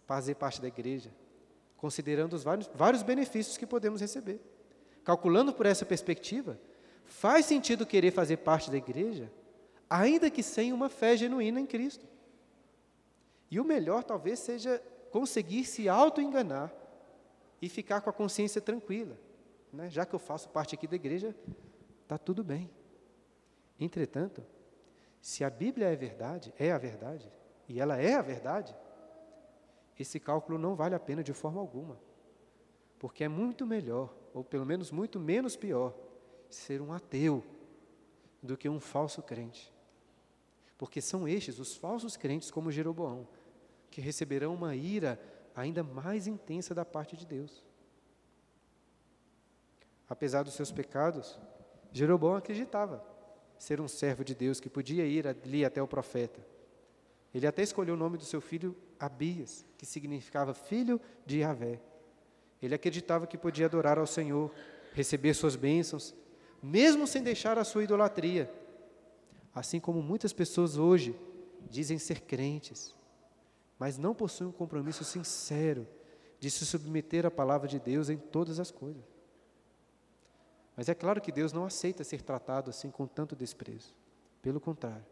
[0.07, 1.13] fazer parte da igreja,
[1.77, 4.41] considerando os vários, vários benefícios que podemos receber.
[5.05, 6.59] Calculando por essa perspectiva,
[7.05, 9.31] faz sentido querer fazer parte da igreja,
[9.89, 12.07] ainda que sem uma fé genuína em Cristo.
[13.51, 16.73] E o melhor talvez seja conseguir se auto-enganar
[17.61, 19.17] e ficar com a consciência tranquila.
[19.73, 19.89] Né?
[19.91, 21.35] Já que eu faço parte aqui da igreja,
[22.03, 22.71] está tudo bem.
[23.79, 24.45] Entretanto,
[25.21, 27.31] se a Bíblia é verdade, é a verdade,
[27.69, 28.75] e ela é a verdade,
[29.99, 31.99] esse cálculo não vale a pena de forma alguma.
[32.99, 35.95] Porque é muito melhor, ou pelo menos muito menos pior,
[36.49, 37.45] ser um ateu
[38.43, 39.73] do que um falso crente.
[40.77, 43.29] Porque são estes, os falsos crentes, como Jeroboão,
[43.91, 45.21] que receberão uma ira
[45.55, 47.65] ainda mais intensa da parte de Deus.
[50.09, 51.39] Apesar dos seus pecados,
[51.93, 53.05] Jeroboão acreditava
[53.59, 56.41] ser um servo de Deus que podia ir ali até o profeta
[57.33, 61.81] ele até escolheu o nome do seu filho Abias, que significava filho de Yahvé.
[62.61, 64.53] Ele acreditava que podia adorar ao Senhor,
[64.93, 66.15] receber suas bênçãos,
[66.63, 68.53] mesmo sem deixar a sua idolatria.
[69.55, 71.15] Assim como muitas pessoas hoje
[71.71, 72.95] dizem ser crentes,
[73.81, 75.89] mas não possuem um compromisso sincero
[76.39, 79.03] de se submeter à palavra de Deus em todas as coisas.
[80.77, 83.95] Mas é claro que Deus não aceita ser tratado assim com tanto desprezo.
[84.43, 85.05] Pelo contrário,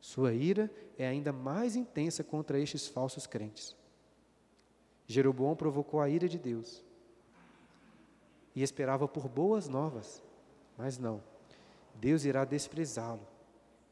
[0.00, 3.76] sua ira é ainda mais intensa contra estes falsos crentes.
[5.06, 6.82] Jeroboão provocou a ira de Deus
[8.54, 10.22] e esperava por boas novas,
[10.78, 11.22] mas não.
[11.96, 13.26] Deus irá desprezá-lo,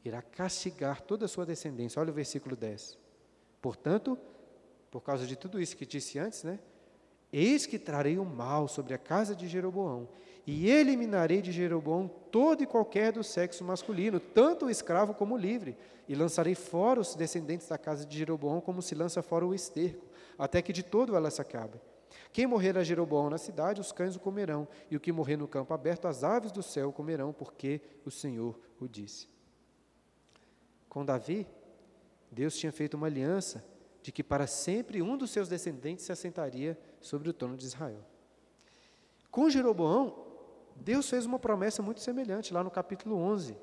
[0.03, 1.99] irá castigar toda a sua descendência.
[1.99, 3.02] Olha o versículo 10.
[3.63, 4.19] Portanto,
[4.91, 6.59] por causa de tudo isso que disse antes, né?
[7.31, 10.09] Eis que trarei o mal sobre a casa de Jeroboão,
[10.45, 15.37] e eliminarei de Jeroboão todo e qualquer do sexo masculino, tanto o escravo como o
[15.37, 15.77] livre,
[16.09, 20.05] e lançarei fora os descendentes da casa de Jeroboão, como se lança fora o esterco,
[20.37, 21.79] até que de todo ela se acabe.
[22.33, 25.47] Quem morrer a Jeroboão na cidade, os cães o comerão, e o que morrer no
[25.47, 29.29] campo aberto, as aves do céu o comerão, porque o Senhor o disse.
[30.89, 31.47] Com Davi,
[32.33, 33.63] Deus tinha feito uma aliança
[34.01, 38.03] de que para sempre um dos seus descendentes se assentaria sobre o trono de Israel.
[39.31, 40.25] Com Jeroboão,
[40.75, 43.55] Deus fez uma promessa muito semelhante lá no capítulo 11,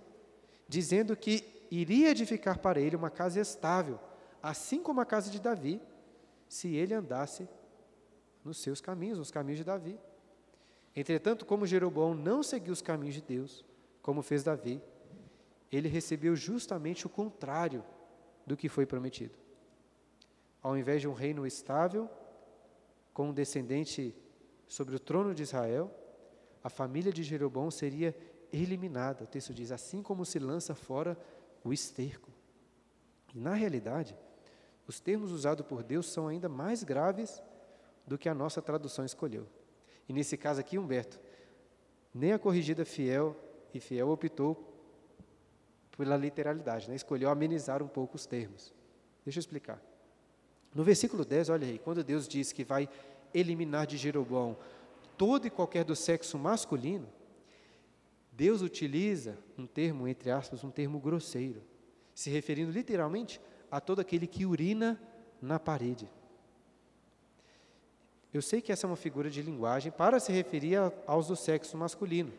[0.68, 3.98] dizendo que iria edificar para ele uma casa estável,
[4.42, 5.80] assim como a casa de Davi,
[6.48, 7.48] se ele andasse
[8.44, 9.98] nos seus caminhos, nos caminhos de Davi.
[10.94, 13.64] Entretanto, como Jeroboão não seguiu os caminhos de Deus,
[14.00, 14.82] como fez Davi,
[15.70, 17.84] ele recebeu justamente o contrário
[18.46, 19.38] do que foi prometido.
[20.62, 22.08] Ao invés de um reino estável,
[23.12, 24.14] com um descendente
[24.68, 25.90] sobre o trono de Israel,
[26.62, 28.14] a família de Jeroboão seria
[28.52, 29.24] eliminada.
[29.24, 31.18] O texto diz: assim como se lança fora
[31.64, 32.30] o esterco.
[33.34, 34.16] E na realidade,
[34.86, 37.42] os termos usados por Deus são ainda mais graves
[38.06, 39.46] do que a nossa tradução escolheu.
[40.08, 41.20] E nesse caso aqui, Humberto,
[42.12, 43.36] nem a corrigida fiel
[43.72, 44.69] e fiel optou
[46.00, 46.96] pela literalidade, né?
[46.96, 48.72] escolheu amenizar um pouco os termos.
[49.22, 49.78] Deixa eu explicar.
[50.74, 52.88] No versículo 10, olha aí, quando Deus diz que vai
[53.34, 54.56] eliminar de Jeroboão
[55.18, 57.06] todo e qualquer do sexo masculino,
[58.32, 61.62] Deus utiliza um termo, entre aspas, um termo grosseiro,
[62.14, 63.38] se referindo literalmente
[63.70, 64.98] a todo aquele que urina
[65.42, 66.10] na parede.
[68.32, 71.36] Eu sei que essa é uma figura de linguagem para se referir a, aos do
[71.36, 72.32] sexo masculino.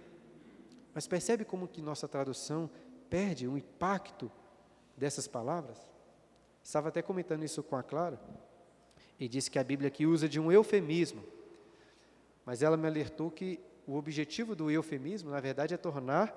[0.96, 2.68] Mas percebe como que nossa tradução
[3.12, 4.32] perde o impacto
[4.96, 5.78] dessas palavras?
[6.64, 8.20] Estava até comentando isso com a Clara,
[9.20, 11.24] e disse que a Bíblia aqui usa de um eufemismo.
[12.46, 16.34] Mas ela me alertou que o objetivo do eufemismo, na verdade, é tornar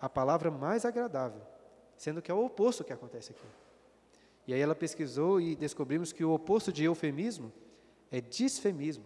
[0.00, 1.40] a palavra mais agradável,
[1.96, 3.46] sendo que é o oposto que acontece aqui.
[4.46, 7.52] E aí ela pesquisou e descobrimos que o oposto de eufemismo
[8.10, 9.04] é disfemismo,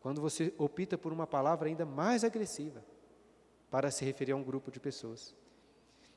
[0.00, 2.84] quando você opta por uma palavra ainda mais agressiva
[3.70, 5.34] para se referir a um grupo de pessoas.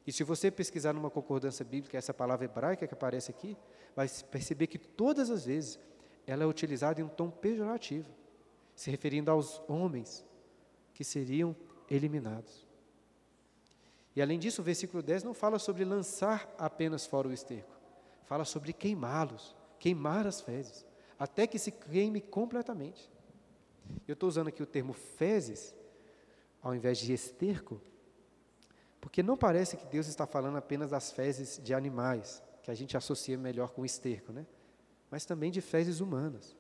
[0.10, 3.56] E se você pesquisar numa concordância bíblica essa palavra hebraica que aparece aqui,
[3.96, 5.80] vai perceber que todas as vezes
[6.26, 8.10] ela é utilizada em um tom pejorativo,
[8.76, 10.26] se referindo aos homens
[10.96, 11.56] que seriam
[11.88, 12.66] eliminados.
[14.16, 17.80] E além disso, o versículo 10 não fala sobre lançar apenas fora o esterco,
[18.26, 20.88] fala sobre queimá-los, queimar as fezes
[21.20, 23.12] até que se queime completamente.
[24.08, 25.76] Eu estou usando aqui o termo fezes,
[26.64, 27.80] ao invés de esterco,
[29.02, 32.98] porque não parece que Deus está falando apenas das fezes de animais, que a gente
[32.98, 34.46] associa melhor com esterco, né?
[35.10, 36.56] Mas também de fezes humanas,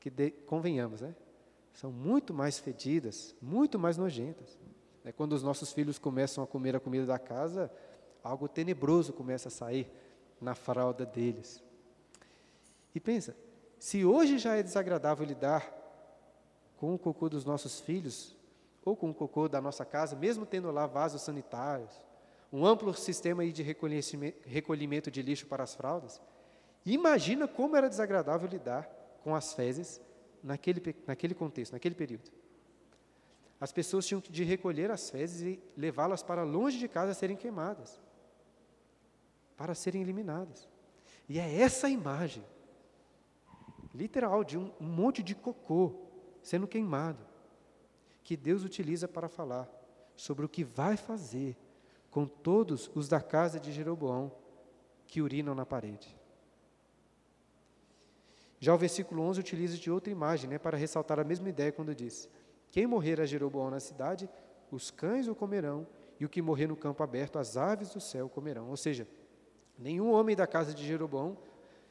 [0.00, 1.14] que de, convenhamos, né?
[1.74, 4.58] São muito mais fedidas, muito mais nojentas.
[5.04, 7.70] É quando os nossos filhos começam a comer a comida da casa,
[8.24, 9.90] algo tenebroso começa a sair
[10.40, 11.62] na fralda deles.
[12.94, 13.36] E pensa,
[13.78, 15.72] se hoje já é desagradável lidar
[16.76, 18.35] com o cocô dos nossos filhos,
[18.86, 22.00] ou com o cocô da nossa casa, mesmo tendo lá vasos sanitários,
[22.52, 23.62] um amplo sistema de
[24.44, 26.22] recolhimento de lixo para as fraldas,
[26.84, 28.88] imagina como era desagradável lidar
[29.24, 30.00] com as fezes
[30.40, 32.30] naquele, naquele contexto, naquele período.
[33.60, 37.36] As pessoas tinham de recolher as fezes e levá-las para longe de casa a serem
[37.36, 38.00] queimadas,
[39.56, 40.68] para serem eliminadas.
[41.28, 42.44] E é essa imagem
[43.92, 46.06] literal, de um, um monte de cocô
[46.40, 47.26] sendo queimado,
[48.26, 49.70] que Deus utiliza para falar
[50.16, 51.56] sobre o que vai fazer
[52.10, 54.32] com todos os da casa de Jeroboão
[55.06, 56.12] que urinam na parede.
[58.58, 61.94] Já o versículo 11 utiliza de outra imagem, né, para ressaltar a mesma ideia quando
[61.94, 62.28] diz:
[62.72, 64.28] Quem morrer a Jeroboão na cidade,
[64.72, 65.86] os cães o comerão,
[66.18, 68.70] e o que morrer no campo aberto, as aves do céu comerão.
[68.70, 69.06] Ou seja,
[69.78, 71.38] nenhum homem da casa de Jeroboão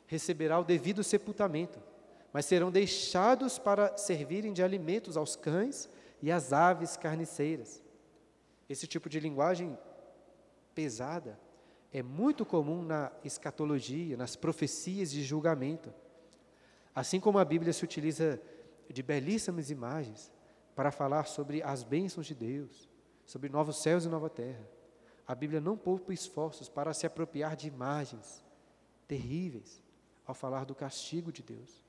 [0.05, 1.79] receberá o devido sepultamento
[2.35, 5.89] mas serão deixados para servirem de alimentos aos cães
[6.25, 7.83] e às aves carniceiras.
[8.67, 9.77] Esse tipo de linguagem
[10.73, 11.39] pesada
[11.93, 15.93] é muito comum na escatologia, nas profecias de julgamento.
[16.95, 18.41] Assim como a Bíblia se utiliza
[18.89, 20.31] de belíssimas imagens
[20.75, 22.89] para falar sobre as bênçãos de Deus,
[23.23, 24.67] sobre novos céus e nova terra,
[25.27, 28.43] a Bíblia não poupa esforços para se apropriar de imagens
[29.07, 29.79] terríveis
[30.25, 31.85] ao falar do castigo de Deus.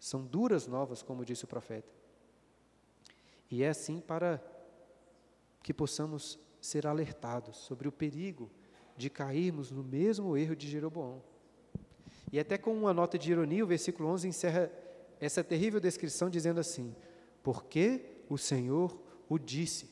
[0.00, 2.01] São duras novas, como disse o profeta.
[3.52, 4.42] E é assim para
[5.62, 8.50] que possamos ser alertados sobre o perigo
[8.96, 11.22] de cairmos no mesmo erro de Jeroboão.
[12.32, 14.72] E até com uma nota de ironia, o versículo 11 encerra
[15.20, 16.96] essa terrível descrição dizendo assim:
[17.42, 19.90] Porque o Senhor o disse.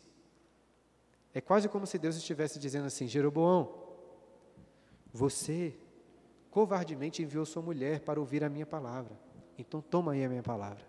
[1.34, 3.74] É quase como se Deus estivesse dizendo assim: Jeroboão,
[5.12, 5.76] você
[6.50, 9.20] covardemente enviou sua mulher para ouvir a minha palavra.
[9.58, 10.82] Então toma aí a minha palavra.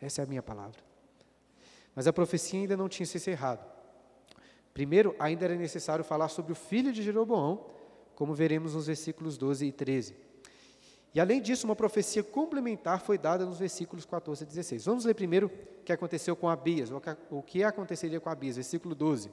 [0.00, 0.85] Essa é a minha palavra.
[1.96, 3.64] Mas a profecia ainda não tinha se encerrado.
[4.74, 7.64] Primeiro, ainda era necessário falar sobre o filho de Jeroboão,
[8.14, 10.14] como veremos nos versículos 12 e 13.
[11.14, 14.84] E além disso, uma profecia complementar foi dada nos versículos 14 e 16.
[14.84, 16.90] Vamos ler primeiro o que aconteceu com Abias,
[17.30, 19.30] o que aconteceria com Abias, versículo 12.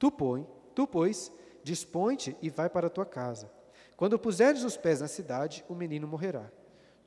[0.00, 0.44] Tu, põe,
[0.74, 1.30] tu pois,
[1.62, 3.48] dispõe-te e vai para a tua casa.
[3.96, 6.50] Quando puseres os pés na cidade, o menino morrerá.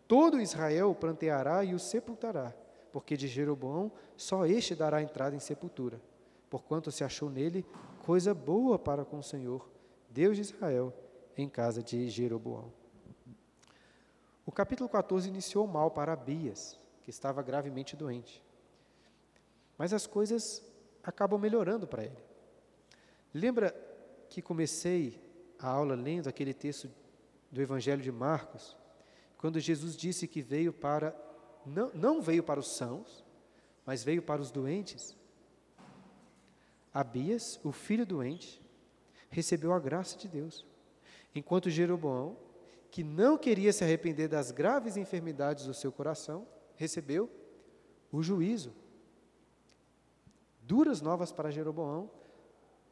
[0.08, 2.54] Todo Israel o planteará e o sepultará,
[2.96, 6.00] porque de Jeroboão só este dará entrada em sepultura,
[6.50, 7.66] porquanto se achou nele
[8.06, 9.70] coisa boa para com o Senhor,
[10.10, 10.94] Deus de Israel,
[11.36, 12.72] em casa de Jeroboão.
[14.46, 18.42] O capítulo 14 iniciou mal para Abias, que estava gravemente doente.
[19.78, 20.64] Mas as coisas
[21.04, 22.24] acabam melhorando para ele.
[23.34, 23.76] Lembra
[24.30, 25.22] que comecei
[25.60, 26.90] a aula lendo aquele texto
[27.52, 28.78] do Evangelho de Marcos,
[29.38, 31.14] quando Jesus disse que veio para,
[31.66, 33.24] não, não veio para os sãos,
[33.86, 35.16] mas veio para os doentes.
[36.94, 38.62] Abias, o filho doente,
[39.30, 40.66] recebeu a graça de Deus,
[41.34, 42.38] enquanto Jeroboão,
[42.90, 47.30] que não queria se arrepender das graves enfermidades do seu coração, recebeu
[48.12, 48.74] o juízo.
[50.62, 52.10] Duras novas para Jeroboão,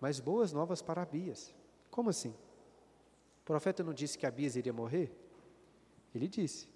[0.02, 1.56] mas boas novas para Abias.
[1.90, 2.36] Como assim?
[3.42, 5.16] O profeta não disse que Abias iria morrer?
[6.14, 6.68] Ele disse: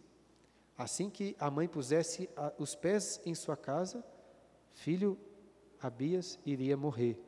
[0.78, 4.04] Assim que a mãe pusesse os pés em sua casa,
[4.74, 5.18] filho
[5.82, 7.20] Abias iria morrer.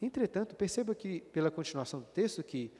[0.00, 2.72] Entretanto, perceba que, pela continuação do texto, que,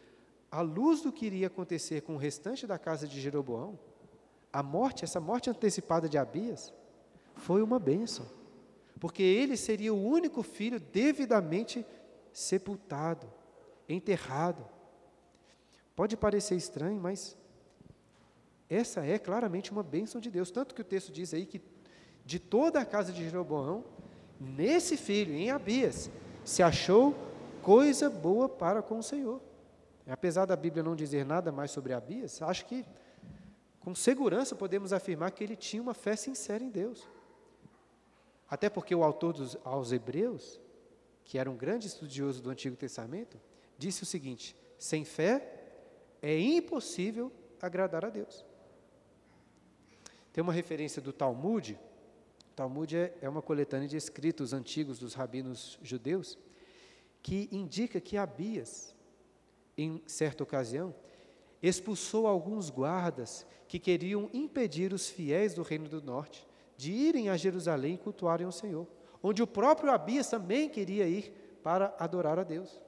[0.51, 3.79] à luz do que iria acontecer com o restante da casa de Jeroboão,
[4.53, 6.73] a morte, essa morte antecipada de Abias,
[7.35, 8.27] foi uma bênção,
[8.99, 11.85] porque ele seria o único filho devidamente
[12.33, 13.33] sepultado,
[13.89, 14.67] enterrado.
[15.95, 17.37] Pode parecer estranho, mas
[18.69, 20.51] essa é claramente uma bênção de Deus.
[20.51, 21.61] Tanto que o texto diz aí que
[22.25, 23.85] de toda a casa de Jeroboão,
[24.39, 26.11] nesse filho, em Abias,
[26.45, 27.15] se achou
[27.63, 29.41] coisa boa para com o Senhor.
[30.07, 32.85] Apesar da Bíblia não dizer nada mais sobre Abias, acho que
[33.81, 37.09] com segurança podemos afirmar que ele tinha uma fé sincera em Deus.
[38.49, 40.61] Até porque o autor dos, aos Hebreus,
[41.25, 43.39] que era um grande estudioso do Antigo Testamento,
[43.77, 45.55] disse o seguinte: sem fé
[46.23, 48.45] é impossível agradar a Deus.
[50.39, 51.77] Tem uma referência do Talmud.
[52.53, 56.39] O Talmud é, é uma coletânea de escritos antigos dos rabinos judeus
[57.21, 58.95] que indica que Abias,
[59.77, 60.95] em certa ocasião,
[61.61, 67.37] expulsou alguns guardas que queriam impedir os fiéis do Reino do Norte de irem a
[67.37, 68.87] Jerusalém e cultuarem o Senhor,
[69.21, 71.33] onde o próprio Abias também queria ir
[71.65, 72.81] para adorar a Deus.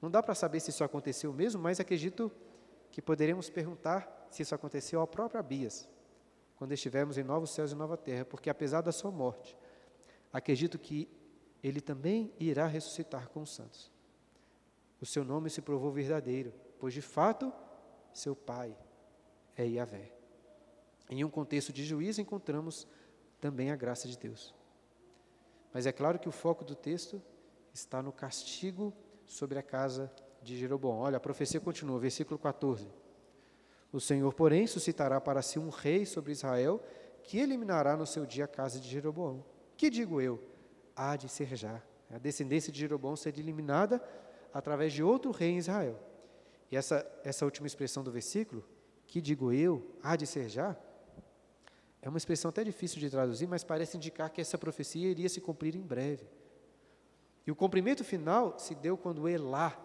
[0.00, 2.30] Não dá para saber se isso aconteceu mesmo, mas acredito
[2.92, 5.90] que poderemos perguntar se isso aconteceu ao próprio Abias
[6.62, 9.58] quando estivermos em novos céus e nova terra, porque apesar da sua morte,
[10.32, 11.08] acredito que
[11.60, 13.90] ele também irá ressuscitar com os santos.
[15.00, 17.52] O seu nome se provou verdadeiro, pois de fato
[18.12, 18.78] seu pai
[19.56, 20.12] é Yahvé.
[21.10, 22.86] Em um contexto de juízo encontramos
[23.40, 24.54] também a graça de Deus.
[25.72, 27.20] Mas é claro que o foco do texto
[27.74, 28.94] está no castigo
[29.26, 30.98] sobre a casa de Jeroboão.
[30.98, 32.88] Olha, a profecia continua, versículo 14.
[33.92, 36.82] O Senhor, porém, suscitará para si um rei sobre Israel,
[37.22, 39.44] que eliminará no seu dia a casa de Jeroboão.
[39.76, 40.42] Que digo eu?
[40.96, 41.82] Há de ser já.
[42.10, 44.02] A descendência de Jeroboão será eliminada
[44.52, 45.98] através de outro rei em Israel.
[46.70, 48.64] E essa, essa última expressão do versículo,
[49.06, 50.76] que digo eu, há de ser já,
[52.00, 55.40] é uma expressão até difícil de traduzir, mas parece indicar que essa profecia iria se
[55.40, 56.26] cumprir em breve.
[57.46, 59.78] E o cumprimento final se deu quando Elá,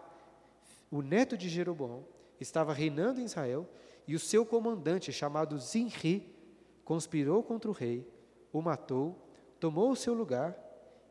[0.90, 2.04] o neto de Jeroboão,
[2.40, 3.68] estava reinando em Israel
[4.08, 6.34] e o seu comandante, chamado Zinri,
[6.82, 8.10] conspirou contra o rei,
[8.50, 9.14] o matou,
[9.60, 10.56] tomou o seu lugar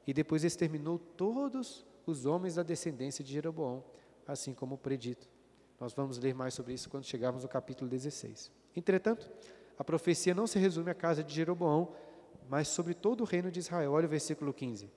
[0.08, 3.84] e depois exterminou todos os homens da descendência de Jeroboão,
[4.26, 5.30] assim como predito.
[5.80, 8.52] Nós vamos ler mais sobre isso quando chegarmos no capítulo 16.
[8.76, 9.30] Entretanto,
[9.78, 11.94] a profecia não se resume à casa de Jeroboão,
[12.50, 13.92] mas sobre todo o reino de Israel.
[13.92, 14.90] Olha o versículo 15.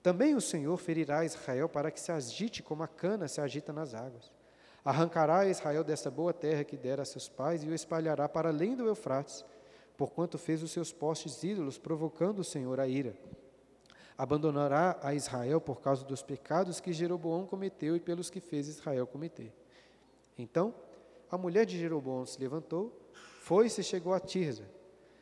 [0.00, 3.92] Também o Senhor ferirá Israel para que se agite como a cana se agita nas
[3.92, 4.37] águas.
[4.88, 8.74] Arrancará Israel dessa boa terra que dera a seus pais e o espalhará para além
[8.74, 9.44] do Eufrates,
[9.98, 13.14] porquanto fez os seus postes ídolos, provocando o Senhor a ira.
[14.16, 19.06] Abandonará a Israel por causa dos pecados que Jeroboão cometeu e pelos que fez Israel
[19.06, 19.52] cometer.
[20.38, 20.74] Então,
[21.30, 22.90] a mulher de Jeroboão se levantou,
[23.42, 24.64] foi-se e chegou a Tirza.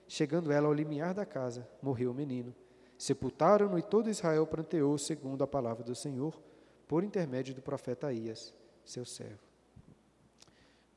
[0.06, 2.54] Chegando ela ao limiar da casa, morreu o menino.
[2.96, 6.40] Sepultaram-no e todo Israel pranteou segundo a palavra do Senhor,
[6.86, 8.54] por intermédio do profeta Ias,
[8.84, 9.45] seu servo.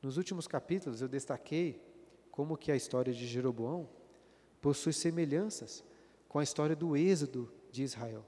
[0.02, 1.82] Nos últimos capítulos eu destaquei
[2.30, 3.88] como que a história de Jeroboão
[4.60, 5.84] possui semelhanças
[6.28, 8.24] com a história do êxodo de Israel,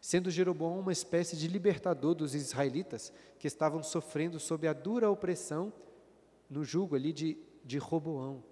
[0.00, 5.72] sendo Jeroboão uma espécie de libertador dos israelitas que estavam sofrendo sob a dura opressão
[6.48, 8.42] no jugo ali de, de Roboão.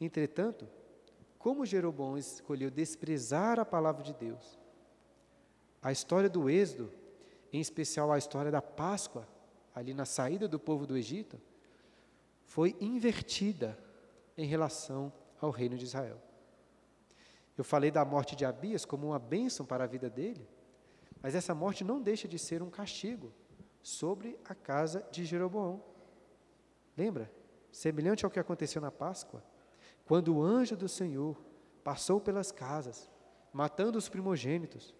[0.00, 0.68] Entretanto,
[1.38, 4.58] como Jeroboão escolheu desprezar a palavra de Deus,
[5.82, 6.92] a história do êxodo,
[7.52, 9.26] em especial a história da Páscoa,
[9.74, 11.40] ali na saída do povo do Egito,
[12.44, 13.78] foi invertida
[14.36, 16.20] em relação ao reino de Israel.
[17.56, 20.48] Eu falei da morte de Abias como uma bênção para a vida dele,
[21.20, 23.32] mas essa morte não deixa de ser um castigo
[23.82, 25.82] sobre a casa de Jeroboão.
[26.96, 27.30] Lembra?
[27.70, 29.42] Semelhante ao que aconteceu na Páscoa,
[30.04, 31.42] quando o anjo do Senhor
[31.82, 33.10] passou pelas casas,
[33.52, 34.94] matando os primogênitos,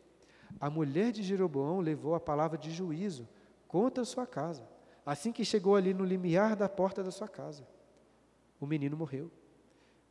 [0.60, 3.28] a mulher de Jeroboão levou a palavra de juízo
[3.72, 4.62] contra a sua casa,
[5.04, 7.66] Assim que chegou ali no limiar da porta da sua casa,
[8.60, 9.30] o menino morreu.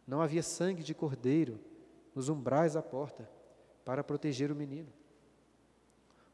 [0.05, 1.59] Não havia sangue de cordeiro
[2.13, 3.29] nos umbrais da porta
[3.85, 4.91] para proteger o menino.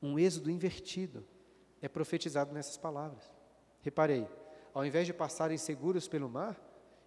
[0.02, 1.24] Um êxodo invertido
[1.82, 3.32] é profetizado nessas palavras.
[3.82, 4.28] Reparei,
[4.74, 6.60] ao invés de passarem seguros pelo mar,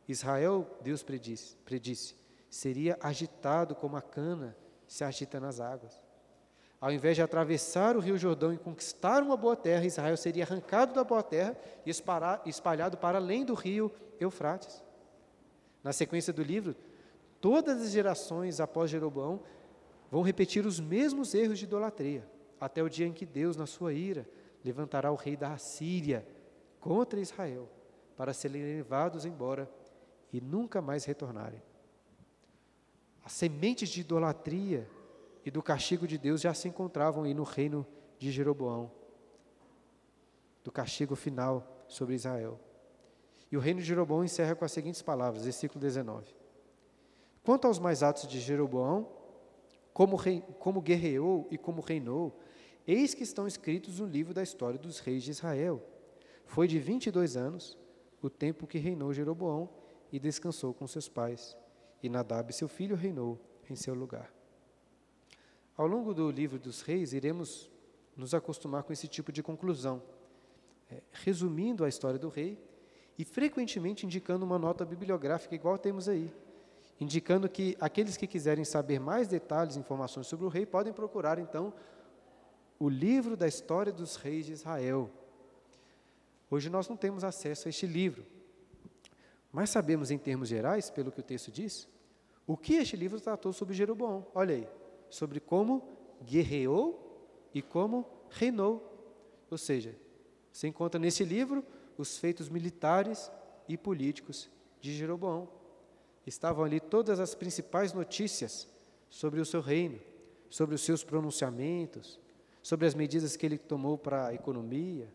[0.07, 2.17] Israel, Deus predisse, predisse
[2.49, 4.57] seria agitado como a cana
[4.87, 6.01] se agita nas águas.
[6.81, 10.95] Ao invés de atravessar o rio Jordão e conquistar uma boa terra, Israel seria arrancado
[10.95, 11.55] da boa terra
[11.85, 14.83] e espalhado para além do rio Eufrates.
[15.85, 16.75] Na sequência do livro,
[17.39, 19.43] todas as gerações após Jeroboão
[20.11, 22.27] vão repetir os mesmos erros de idolatria,
[22.59, 24.27] até o dia em que Deus, na sua ira,
[24.65, 26.27] levantará o rei da Assíria
[26.81, 27.69] contra Israel,
[28.17, 29.71] para serem levados embora
[30.33, 31.63] e nunca mais retornarem.
[33.23, 34.89] As sementes de idolatria
[35.45, 37.87] e do castigo de Deus já se encontravam aí no reino
[38.19, 38.91] de Jeroboão,
[40.63, 42.59] do castigo final sobre Israel.
[43.51, 46.35] E o reino de Jeroboão encerra com as seguintes palavras, versículo 19.
[47.43, 49.09] Quanto aos mais atos de Jeroboão,
[49.93, 52.39] como, rei, como guerreou e como reinou,
[52.87, 55.83] eis que estão escritos no livro da história dos reis de Israel.
[56.45, 57.77] Foi de 22 anos
[58.23, 59.69] o tempo que reinou Jeroboão
[60.13, 61.57] e descansou com seus pais,
[62.03, 63.39] e Nadab, seu filho, reinou
[63.69, 64.40] em seu lugar.
[65.81, 67.71] Ao longo do livro dos reis, iremos
[68.15, 70.03] nos acostumar com esse tipo de conclusão,
[70.91, 72.63] é, resumindo a história do rei
[73.17, 76.31] e frequentemente indicando uma nota bibliográfica igual temos aí,
[77.01, 81.73] indicando que aqueles que quiserem saber mais detalhes, informações sobre o rei, podem procurar então
[82.79, 85.11] o livro da história dos reis de Israel.
[86.51, 88.27] Hoje nós não temos acesso a este livro,
[89.51, 91.89] mas sabemos em termos gerais, pelo que o texto diz,
[92.47, 94.27] o que este livro tratou sobre Jeroboão.
[94.35, 94.69] Olha aí,
[95.11, 95.87] sobre como
[96.25, 98.87] guerreou e como reinou.
[99.51, 99.95] Ou seja,
[100.53, 101.65] se encontra nesse livro
[101.99, 103.31] os feitos militares
[103.69, 104.49] e políticos
[104.81, 105.49] de Jeroboão.
[106.27, 108.69] Estavam ali todas as principais notícias
[109.09, 110.01] sobre o seu reino,
[110.49, 112.19] sobre os seus pronunciamentos,
[112.63, 115.09] sobre as medidas que ele tomou para a economia,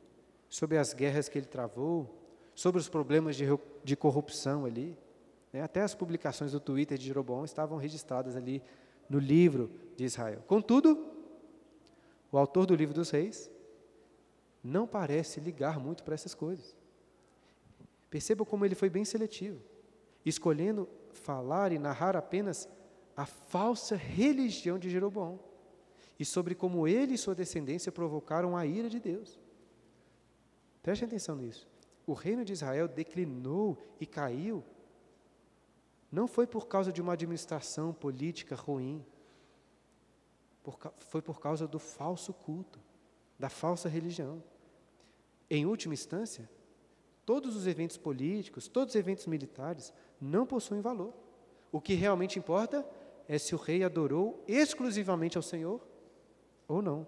[0.50, 2.22] sobre as guerras que ele travou,
[2.54, 3.46] sobre os problemas de,
[3.84, 4.98] de corrupção ali.
[5.52, 5.62] Né?
[5.62, 8.62] Até as publicações do Twitter de Jeroboão estavam registradas ali
[9.10, 10.44] no livro de Israel.
[10.48, 11.14] Contudo,
[12.32, 13.50] o autor do livro dos reis
[14.64, 16.76] não parece ligar muito para essas coisas.
[18.10, 19.62] Perceba como ele foi bem seletivo,
[20.26, 22.68] escolhendo falar e narrar apenas
[23.16, 25.40] a falsa religião de Jeroboão
[26.20, 29.40] e sobre como ele e sua descendência provocaram a ira de Deus.
[30.82, 31.68] Preste atenção nisso.
[32.06, 34.64] O reino de Israel declinou e caiu
[36.16, 39.06] não foi por causa de uma administração política ruim,
[40.64, 42.80] por, foi por causa do falso culto,
[43.38, 44.42] da falsa religião.
[45.50, 46.50] Em última instância,
[47.26, 51.14] todos os eventos políticos, todos os eventos militares não possuem valor.
[51.70, 52.88] O que realmente importa
[53.28, 55.86] é se o rei adorou exclusivamente ao Senhor
[56.66, 57.06] ou não.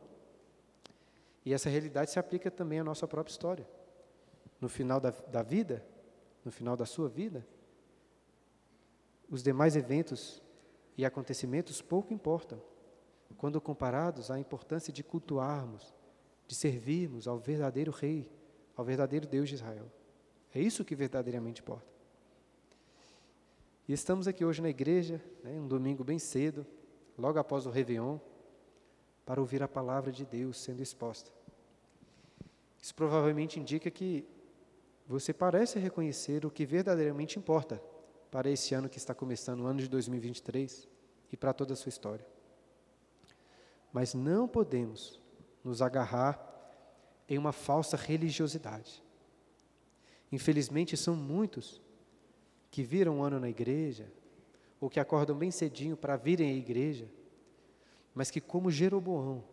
[1.46, 3.66] E essa realidade se aplica também à nossa própria história.
[4.60, 5.82] No final da, da vida,
[6.44, 7.48] no final da sua vida,
[9.30, 10.42] os demais eventos
[10.98, 12.62] e acontecimentos pouco importam,
[13.38, 15.94] quando comparados à importância de cultuarmos,
[16.48, 18.30] de servirmos ao verdadeiro Rei,
[18.76, 19.92] ao verdadeiro Deus de Israel.
[20.54, 21.88] É isso que verdadeiramente importa.
[23.88, 26.66] E estamos aqui hoje na igreja, né, um domingo bem cedo,
[27.18, 28.18] logo após o Réveillon,
[29.26, 31.32] para ouvir a palavra de Deus sendo exposta.
[32.82, 34.26] Isso provavelmente indica que
[35.06, 37.82] você parece reconhecer o que verdadeiramente importa
[38.32, 40.88] para esse ano que está começando, o ano de 2023,
[41.32, 42.26] e para toda a sua história.
[43.92, 45.22] Mas não podemos
[45.64, 46.44] nos agarrar
[47.28, 49.04] em uma falsa religiosidade.
[50.32, 51.82] Infelizmente, são muitos
[52.70, 54.12] que viram um ano na igreja,
[54.80, 57.10] ou que acordam bem cedinho para virem à igreja,
[58.14, 59.44] mas que, como Jeroboão,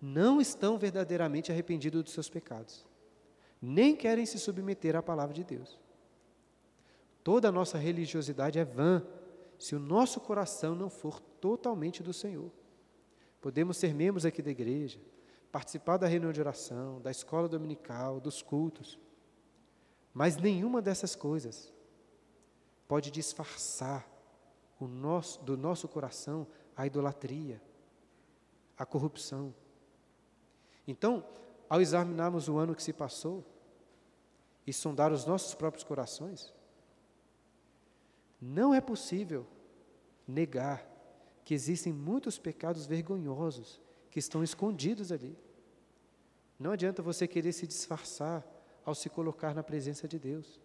[0.00, 2.86] não estão verdadeiramente arrependidos dos seus pecados,
[3.60, 5.78] nem querem se submeter à palavra de Deus.
[7.22, 9.04] Toda a nossa religiosidade é vã
[9.58, 12.50] se o nosso coração não for totalmente do Senhor.
[13.40, 15.00] Podemos ser membros aqui da igreja,
[15.52, 18.98] participar da reunião de oração, da escola dominical, dos cultos,
[20.12, 21.72] mas nenhuma dessas coisas
[22.88, 24.08] pode disfarçar
[24.86, 26.46] nosso, do nosso coração
[26.76, 27.60] a idolatria,
[28.76, 29.54] a corrupção.
[30.86, 31.24] Então,
[31.68, 33.44] ao examinarmos o ano que se passou
[34.66, 36.52] e sondar os nossos próprios corações,
[38.40, 39.46] não é possível
[40.26, 40.86] negar
[41.44, 43.80] que existem muitos pecados vergonhosos
[44.10, 45.36] que estão escondidos ali.
[46.58, 48.46] Não adianta você querer se disfarçar
[48.84, 50.60] ao se colocar na presença de Deus.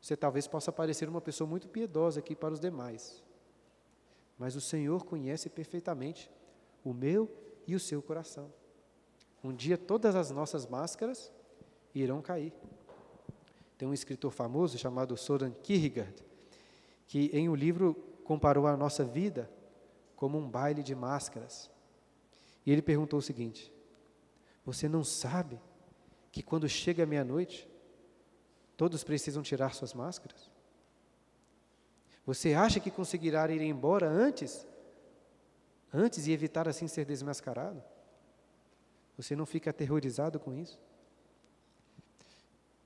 [0.00, 3.22] Você talvez possa parecer uma pessoa muito piedosa aqui para os demais,
[4.38, 6.30] mas o Senhor conhece perfeitamente
[6.82, 7.30] o meu
[7.66, 8.52] e o seu coração.
[9.44, 11.30] Um dia todas as nossas máscaras
[11.94, 12.52] irão cair.
[13.76, 16.14] Tem um escritor famoso chamado Soren Kierkegaard,
[17.10, 19.50] que em um livro comparou a nossa vida
[20.14, 21.68] como um baile de máscaras.
[22.64, 23.74] E ele perguntou o seguinte:
[24.64, 25.60] Você não sabe
[26.30, 27.68] que quando chega a meia-noite,
[28.76, 30.48] todos precisam tirar suas máscaras?
[32.24, 34.64] Você acha que conseguirá ir embora antes?
[35.92, 37.82] Antes e evitar assim ser desmascarado?
[39.16, 40.78] Você não fica aterrorizado com isso?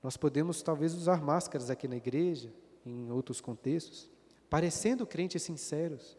[0.01, 2.51] Nós podemos talvez usar máscaras aqui na igreja,
[2.83, 4.14] em outros contextos,
[4.49, 6.17] parecendo crentes sinceros,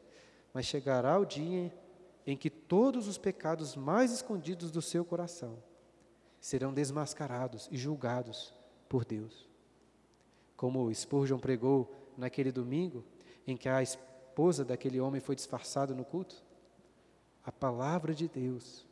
[0.52, 1.72] mas chegará o dia
[2.26, 5.62] em que todos os pecados mais escondidos do seu coração
[6.40, 8.54] serão desmascarados e julgados
[8.88, 9.48] por Deus.
[10.56, 13.04] Como Spurgeon pregou naquele domingo,
[13.46, 16.42] em que a esposa daquele homem foi disfarçada no culto,
[17.44, 18.86] a palavra de Deus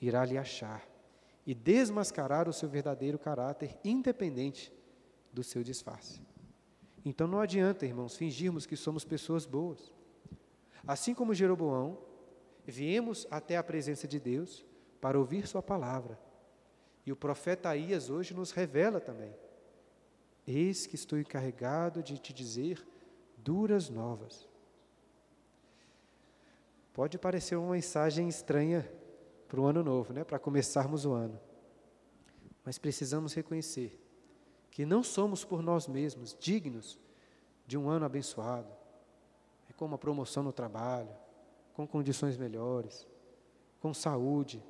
[0.00, 0.86] irá lhe achar
[1.46, 4.72] e desmascarar o seu verdadeiro caráter, independente
[5.32, 6.20] do seu disfarce.
[7.06, 9.92] Então não adianta, irmãos, fingirmos que somos pessoas boas.
[10.84, 11.96] Assim como Jeroboão,
[12.66, 14.66] viemos até a presença de Deus
[15.00, 16.18] para ouvir Sua palavra.
[17.06, 19.32] E o profeta Aías hoje nos revela também:
[20.44, 22.84] Eis que estou encarregado de te dizer
[23.38, 24.48] duras novas.
[26.92, 28.90] Pode parecer uma mensagem estranha
[29.46, 30.24] para o ano novo, né?
[30.24, 31.38] para começarmos o ano.
[32.64, 33.96] Mas precisamos reconhecer
[34.76, 36.98] que não somos por nós mesmos dignos
[37.66, 38.68] de um ano abençoado,
[39.70, 41.08] é com uma promoção no trabalho,
[41.72, 43.06] com condições melhores,
[43.80, 44.62] com saúde,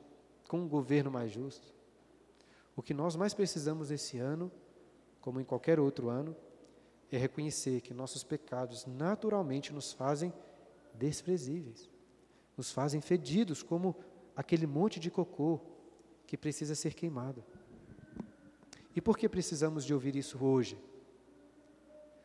[0.47, 1.75] com um governo mais justo.
[2.77, 4.49] O que nós mais precisamos esse ano,
[5.21, 6.37] como em qualquer outro ano,
[7.11, 10.33] é reconhecer que nossos pecados naturalmente nos fazem
[10.95, 11.91] desprezíveis,
[12.57, 13.97] nos fazem fedidos como
[14.37, 15.59] aquele monte de cocô
[16.29, 17.45] que precisa ser queimado.
[18.97, 20.83] E por que precisamos de ouvir isso hoje?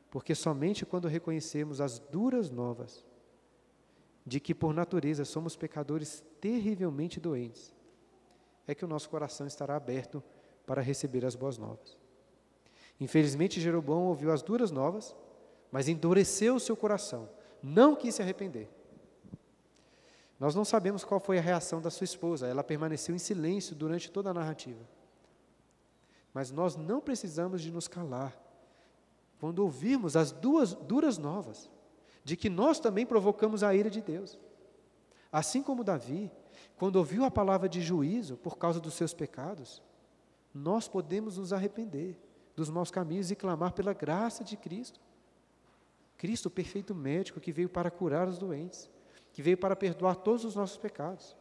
[0.10, 3.06] Porque somente quando reconhecemos as duras novas
[4.26, 7.74] de que por natureza somos pecadores terrivelmente doentes,
[8.66, 10.24] é que o nosso coração estará aberto
[10.66, 11.98] para receber as boas novas.
[13.02, 15.14] Infelizmente, Jeroboão ouviu as duras novas,
[15.72, 17.28] mas endureceu o seu coração,
[17.62, 18.70] não quis se arrepender.
[20.40, 24.10] Nós não sabemos qual foi a reação da sua esposa, ela permaneceu em silêncio durante
[24.10, 25.01] toda a narrativa.
[26.34, 28.38] Mas nós não precisamos de nos calar
[29.40, 31.70] quando ouvirmos as duas duras novas
[32.24, 34.38] de que nós também provocamos a ira de Deus.
[35.32, 36.32] Assim como Davi,
[36.78, 39.82] quando ouviu a palavra de juízo por causa dos seus pecados,
[40.54, 42.20] nós podemos nos arrepender
[42.56, 45.00] dos maus caminhos e clamar pela graça de Cristo.
[46.18, 48.90] Cristo, o perfeito médico que veio para curar os doentes
[49.34, 51.36] que veio para perdoar todos os nossos pecados,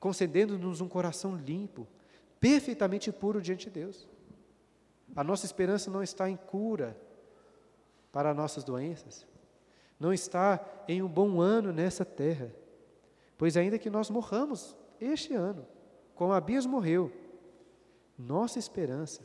[0.00, 1.86] concedendo-nos um coração limpo,
[2.42, 4.08] perfeitamente puro diante de Deus.
[5.14, 6.96] A nossa esperança não está em cura
[8.10, 9.24] para nossas doenças,
[9.98, 12.52] não está em um bom ano nessa terra,
[13.38, 15.64] pois ainda que nós morramos este ano,
[16.16, 17.12] como Abias morreu,
[18.18, 19.22] nossa esperança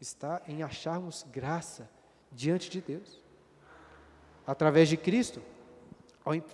[0.00, 1.88] está em acharmos graça
[2.32, 3.22] diante de Deus.
[4.44, 5.40] Através de Cristo,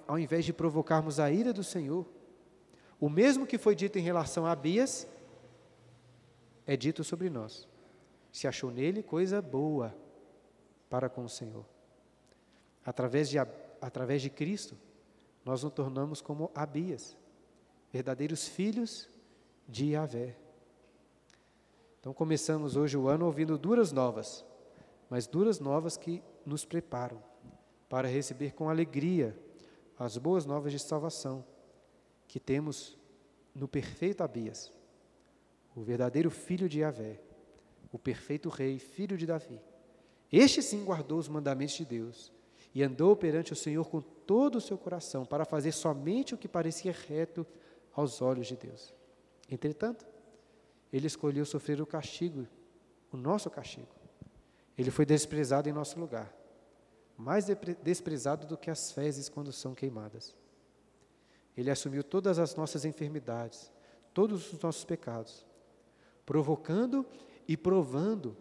[0.07, 2.07] ao, invés de provocarmos a ira do Senhor,
[3.01, 5.07] o mesmo que foi dito em relação a Abias,
[6.67, 7.69] é dito sobre nós.
[8.33, 9.95] Se achou nele coisa boa
[10.89, 11.65] para com o Senhor.
[12.85, 13.39] Através de,
[13.81, 14.77] através de Cristo,
[15.45, 17.17] nós nos tornamos como Abias,
[17.93, 19.09] verdadeiros filhos
[19.69, 20.37] de Yahvé.
[22.01, 24.45] Então começamos hoje o ano ouvindo duras novas,
[25.09, 27.23] mas duras novas que nos preparam
[27.89, 29.39] para receber com alegria
[29.99, 31.45] as boas novas de salvação
[32.27, 32.99] que temos
[33.55, 34.73] no perfeito Abias,
[35.75, 37.21] o verdadeiro filho de Yahvé,
[37.93, 39.61] o perfeito rei, filho de Davi.
[40.33, 42.33] Este sim guardou os mandamentos de Deus
[42.75, 46.49] e andou perante o Senhor com todo o seu coração para fazer somente o que
[46.49, 47.47] parecia reto
[47.93, 48.93] aos olhos de Deus.
[49.51, 50.07] Entretanto,
[50.93, 52.47] ele escolheu sofrer o castigo,
[53.13, 53.89] o nosso castigo.
[54.77, 56.35] Ele foi desprezado em nosso lugar
[57.17, 57.47] mais
[57.83, 60.35] desprezado do que as fezes quando são queimadas.
[61.57, 63.71] Ele assumiu todas as nossas enfermidades,
[64.13, 65.47] todos os nossos pecados,
[66.25, 67.07] provocando
[67.47, 68.37] e provando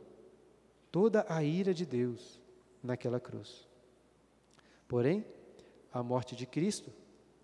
[0.91, 2.41] toda a ira de Deus
[2.81, 3.67] naquela cruz.
[4.87, 5.25] Porém,
[5.91, 6.91] a morte de Cristo,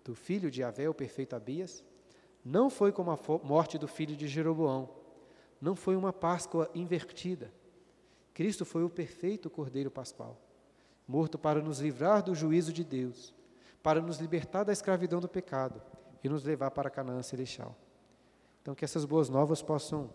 [0.04, 1.84] do filho de Avé, o perfeito Abias,
[2.44, 4.88] não foi como a morte do filho de Jeroboão,
[5.60, 7.52] não foi uma Páscoa invertida.
[8.32, 10.40] Cristo foi o perfeito Cordeiro Pascual,
[11.06, 13.34] morto para nos livrar do juízo de Deus,
[13.82, 15.82] para nos libertar da escravidão do pecado
[16.22, 17.76] e nos levar para Canaã celestial.
[18.62, 20.10] Então, que essas boas novas possam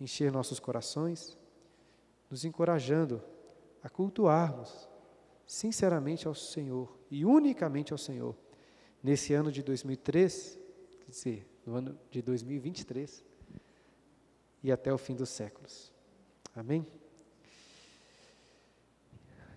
[0.00, 1.36] encher nossos corações,
[2.30, 3.22] nos encorajando
[3.82, 4.88] a cultuarmos
[5.46, 8.36] sinceramente ao Senhor e unicamente ao Senhor
[9.02, 10.58] nesse ano de 2003,
[11.00, 13.24] quer dizer, no ano de 2023
[14.62, 15.92] e até o fim dos séculos.
[16.54, 16.86] Amém?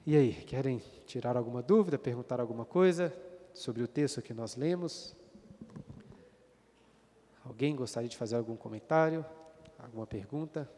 [0.05, 3.13] E aí, querem tirar alguma dúvida, perguntar alguma coisa
[3.53, 5.15] sobre o texto que nós lemos?
[7.43, 9.25] Alguém gostaria de fazer algum comentário,
[9.85, 10.69] alguma pergunta?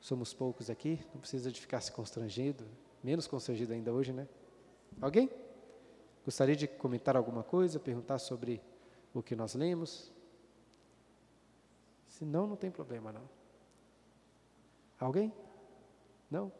[0.00, 2.66] Somos poucos aqui, não precisa de ficar se constrangido,
[3.02, 4.28] menos constrangido ainda hoje, né?
[5.00, 5.30] Alguém?
[6.24, 8.60] Gostaria de comentar alguma coisa, perguntar sobre
[9.14, 10.12] o que nós lemos?
[12.06, 13.28] Se não, não tem problema não.
[14.98, 15.32] Alguém?
[16.30, 16.52] Não?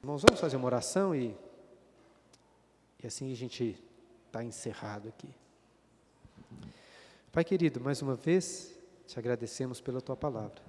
[0.00, 1.36] Irmãos, vamos fazer uma oração e,
[3.02, 3.82] e assim a gente
[4.26, 5.28] está encerrado aqui.
[7.32, 8.75] Pai querido, mais uma vez
[9.06, 10.62] te agradecemos pela tua palavra.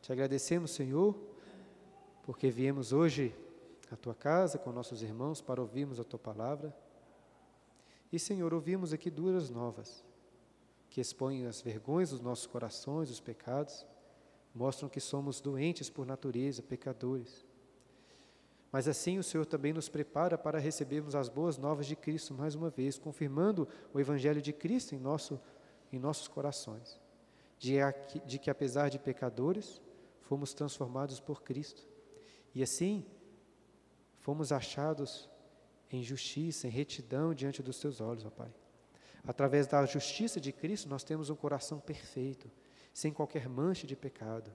[0.00, 1.18] Te agradecemos, Senhor,
[2.22, 3.34] porque viemos hoje
[3.90, 6.74] à tua casa com nossos irmãos para ouvirmos a tua palavra.
[8.12, 10.04] E, Senhor, ouvimos aqui duas novas,
[10.88, 13.84] que expõem as vergonhas dos nossos corações, os pecados,
[14.54, 17.44] mostram que somos doentes por natureza, pecadores.
[18.70, 22.54] Mas assim o Senhor também nos prepara para recebermos as boas novas de Cristo mais
[22.54, 25.40] uma vez, confirmando o Evangelho de Cristo em, nosso,
[25.92, 27.00] em nossos corações.
[27.58, 29.80] De, que, apesar de pecadores,
[30.20, 31.86] fomos transformados por Cristo.
[32.54, 33.06] E assim,
[34.20, 35.28] fomos achados
[35.90, 38.52] em justiça, em retidão diante dos teus olhos, ó Pai.
[39.26, 42.50] Através da justiça de Cristo, nós temos um coração perfeito,
[42.92, 44.52] sem qualquer mancha de pecado,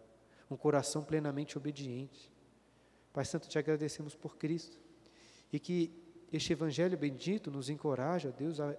[0.50, 2.32] um coração plenamente obediente.
[3.12, 4.80] Pai Santo, te agradecemos por Cristo
[5.52, 5.92] e que
[6.32, 8.76] este Evangelho bendito nos encoraja, Deus, a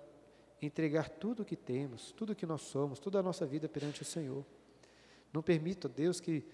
[0.67, 4.03] entregar tudo o que temos, tudo o que nós somos, toda a nossa vida perante
[4.03, 4.45] o Senhor.
[5.33, 6.45] Não permita, Deus, que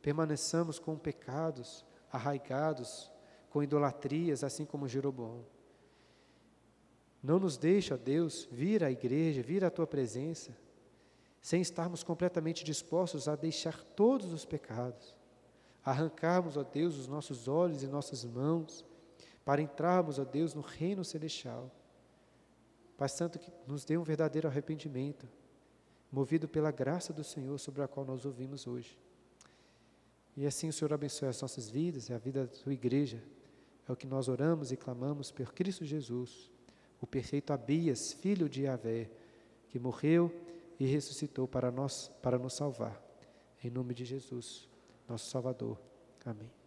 [0.00, 3.12] permaneçamos com pecados arraigados,
[3.50, 5.44] com idolatrias, assim como Jeroboão.
[7.22, 10.56] Não nos deixe, ó Deus, vir à igreja, vir à tua presença,
[11.40, 15.18] sem estarmos completamente dispostos a deixar todos os pecados
[15.90, 18.84] arrancarmos, ó Deus, os nossos olhos e nossas mãos,
[19.44, 21.70] para entrarmos, ó Deus, no reino celestial.
[22.98, 25.26] Pai Santo, que nos dê um verdadeiro arrependimento,
[26.12, 28.98] movido pela graça do Senhor sobre a qual nós ouvimos hoje.
[30.36, 33.22] E assim o Senhor abençoe as nossas vidas e a vida da sua igreja.
[33.88, 36.50] É o que nós oramos e clamamos por Cristo Jesus,
[37.00, 39.08] o perfeito Abias, filho de Yahvé,
[39.68, 40.30] que morreu
[40.78, 43.00] e ressuscitou para nós, para nos salvar.
[43.62, 44.68] Em nome de Jesus
[45.08, 45.80] nosso Salvador.
[46.24, 46.57] Amém.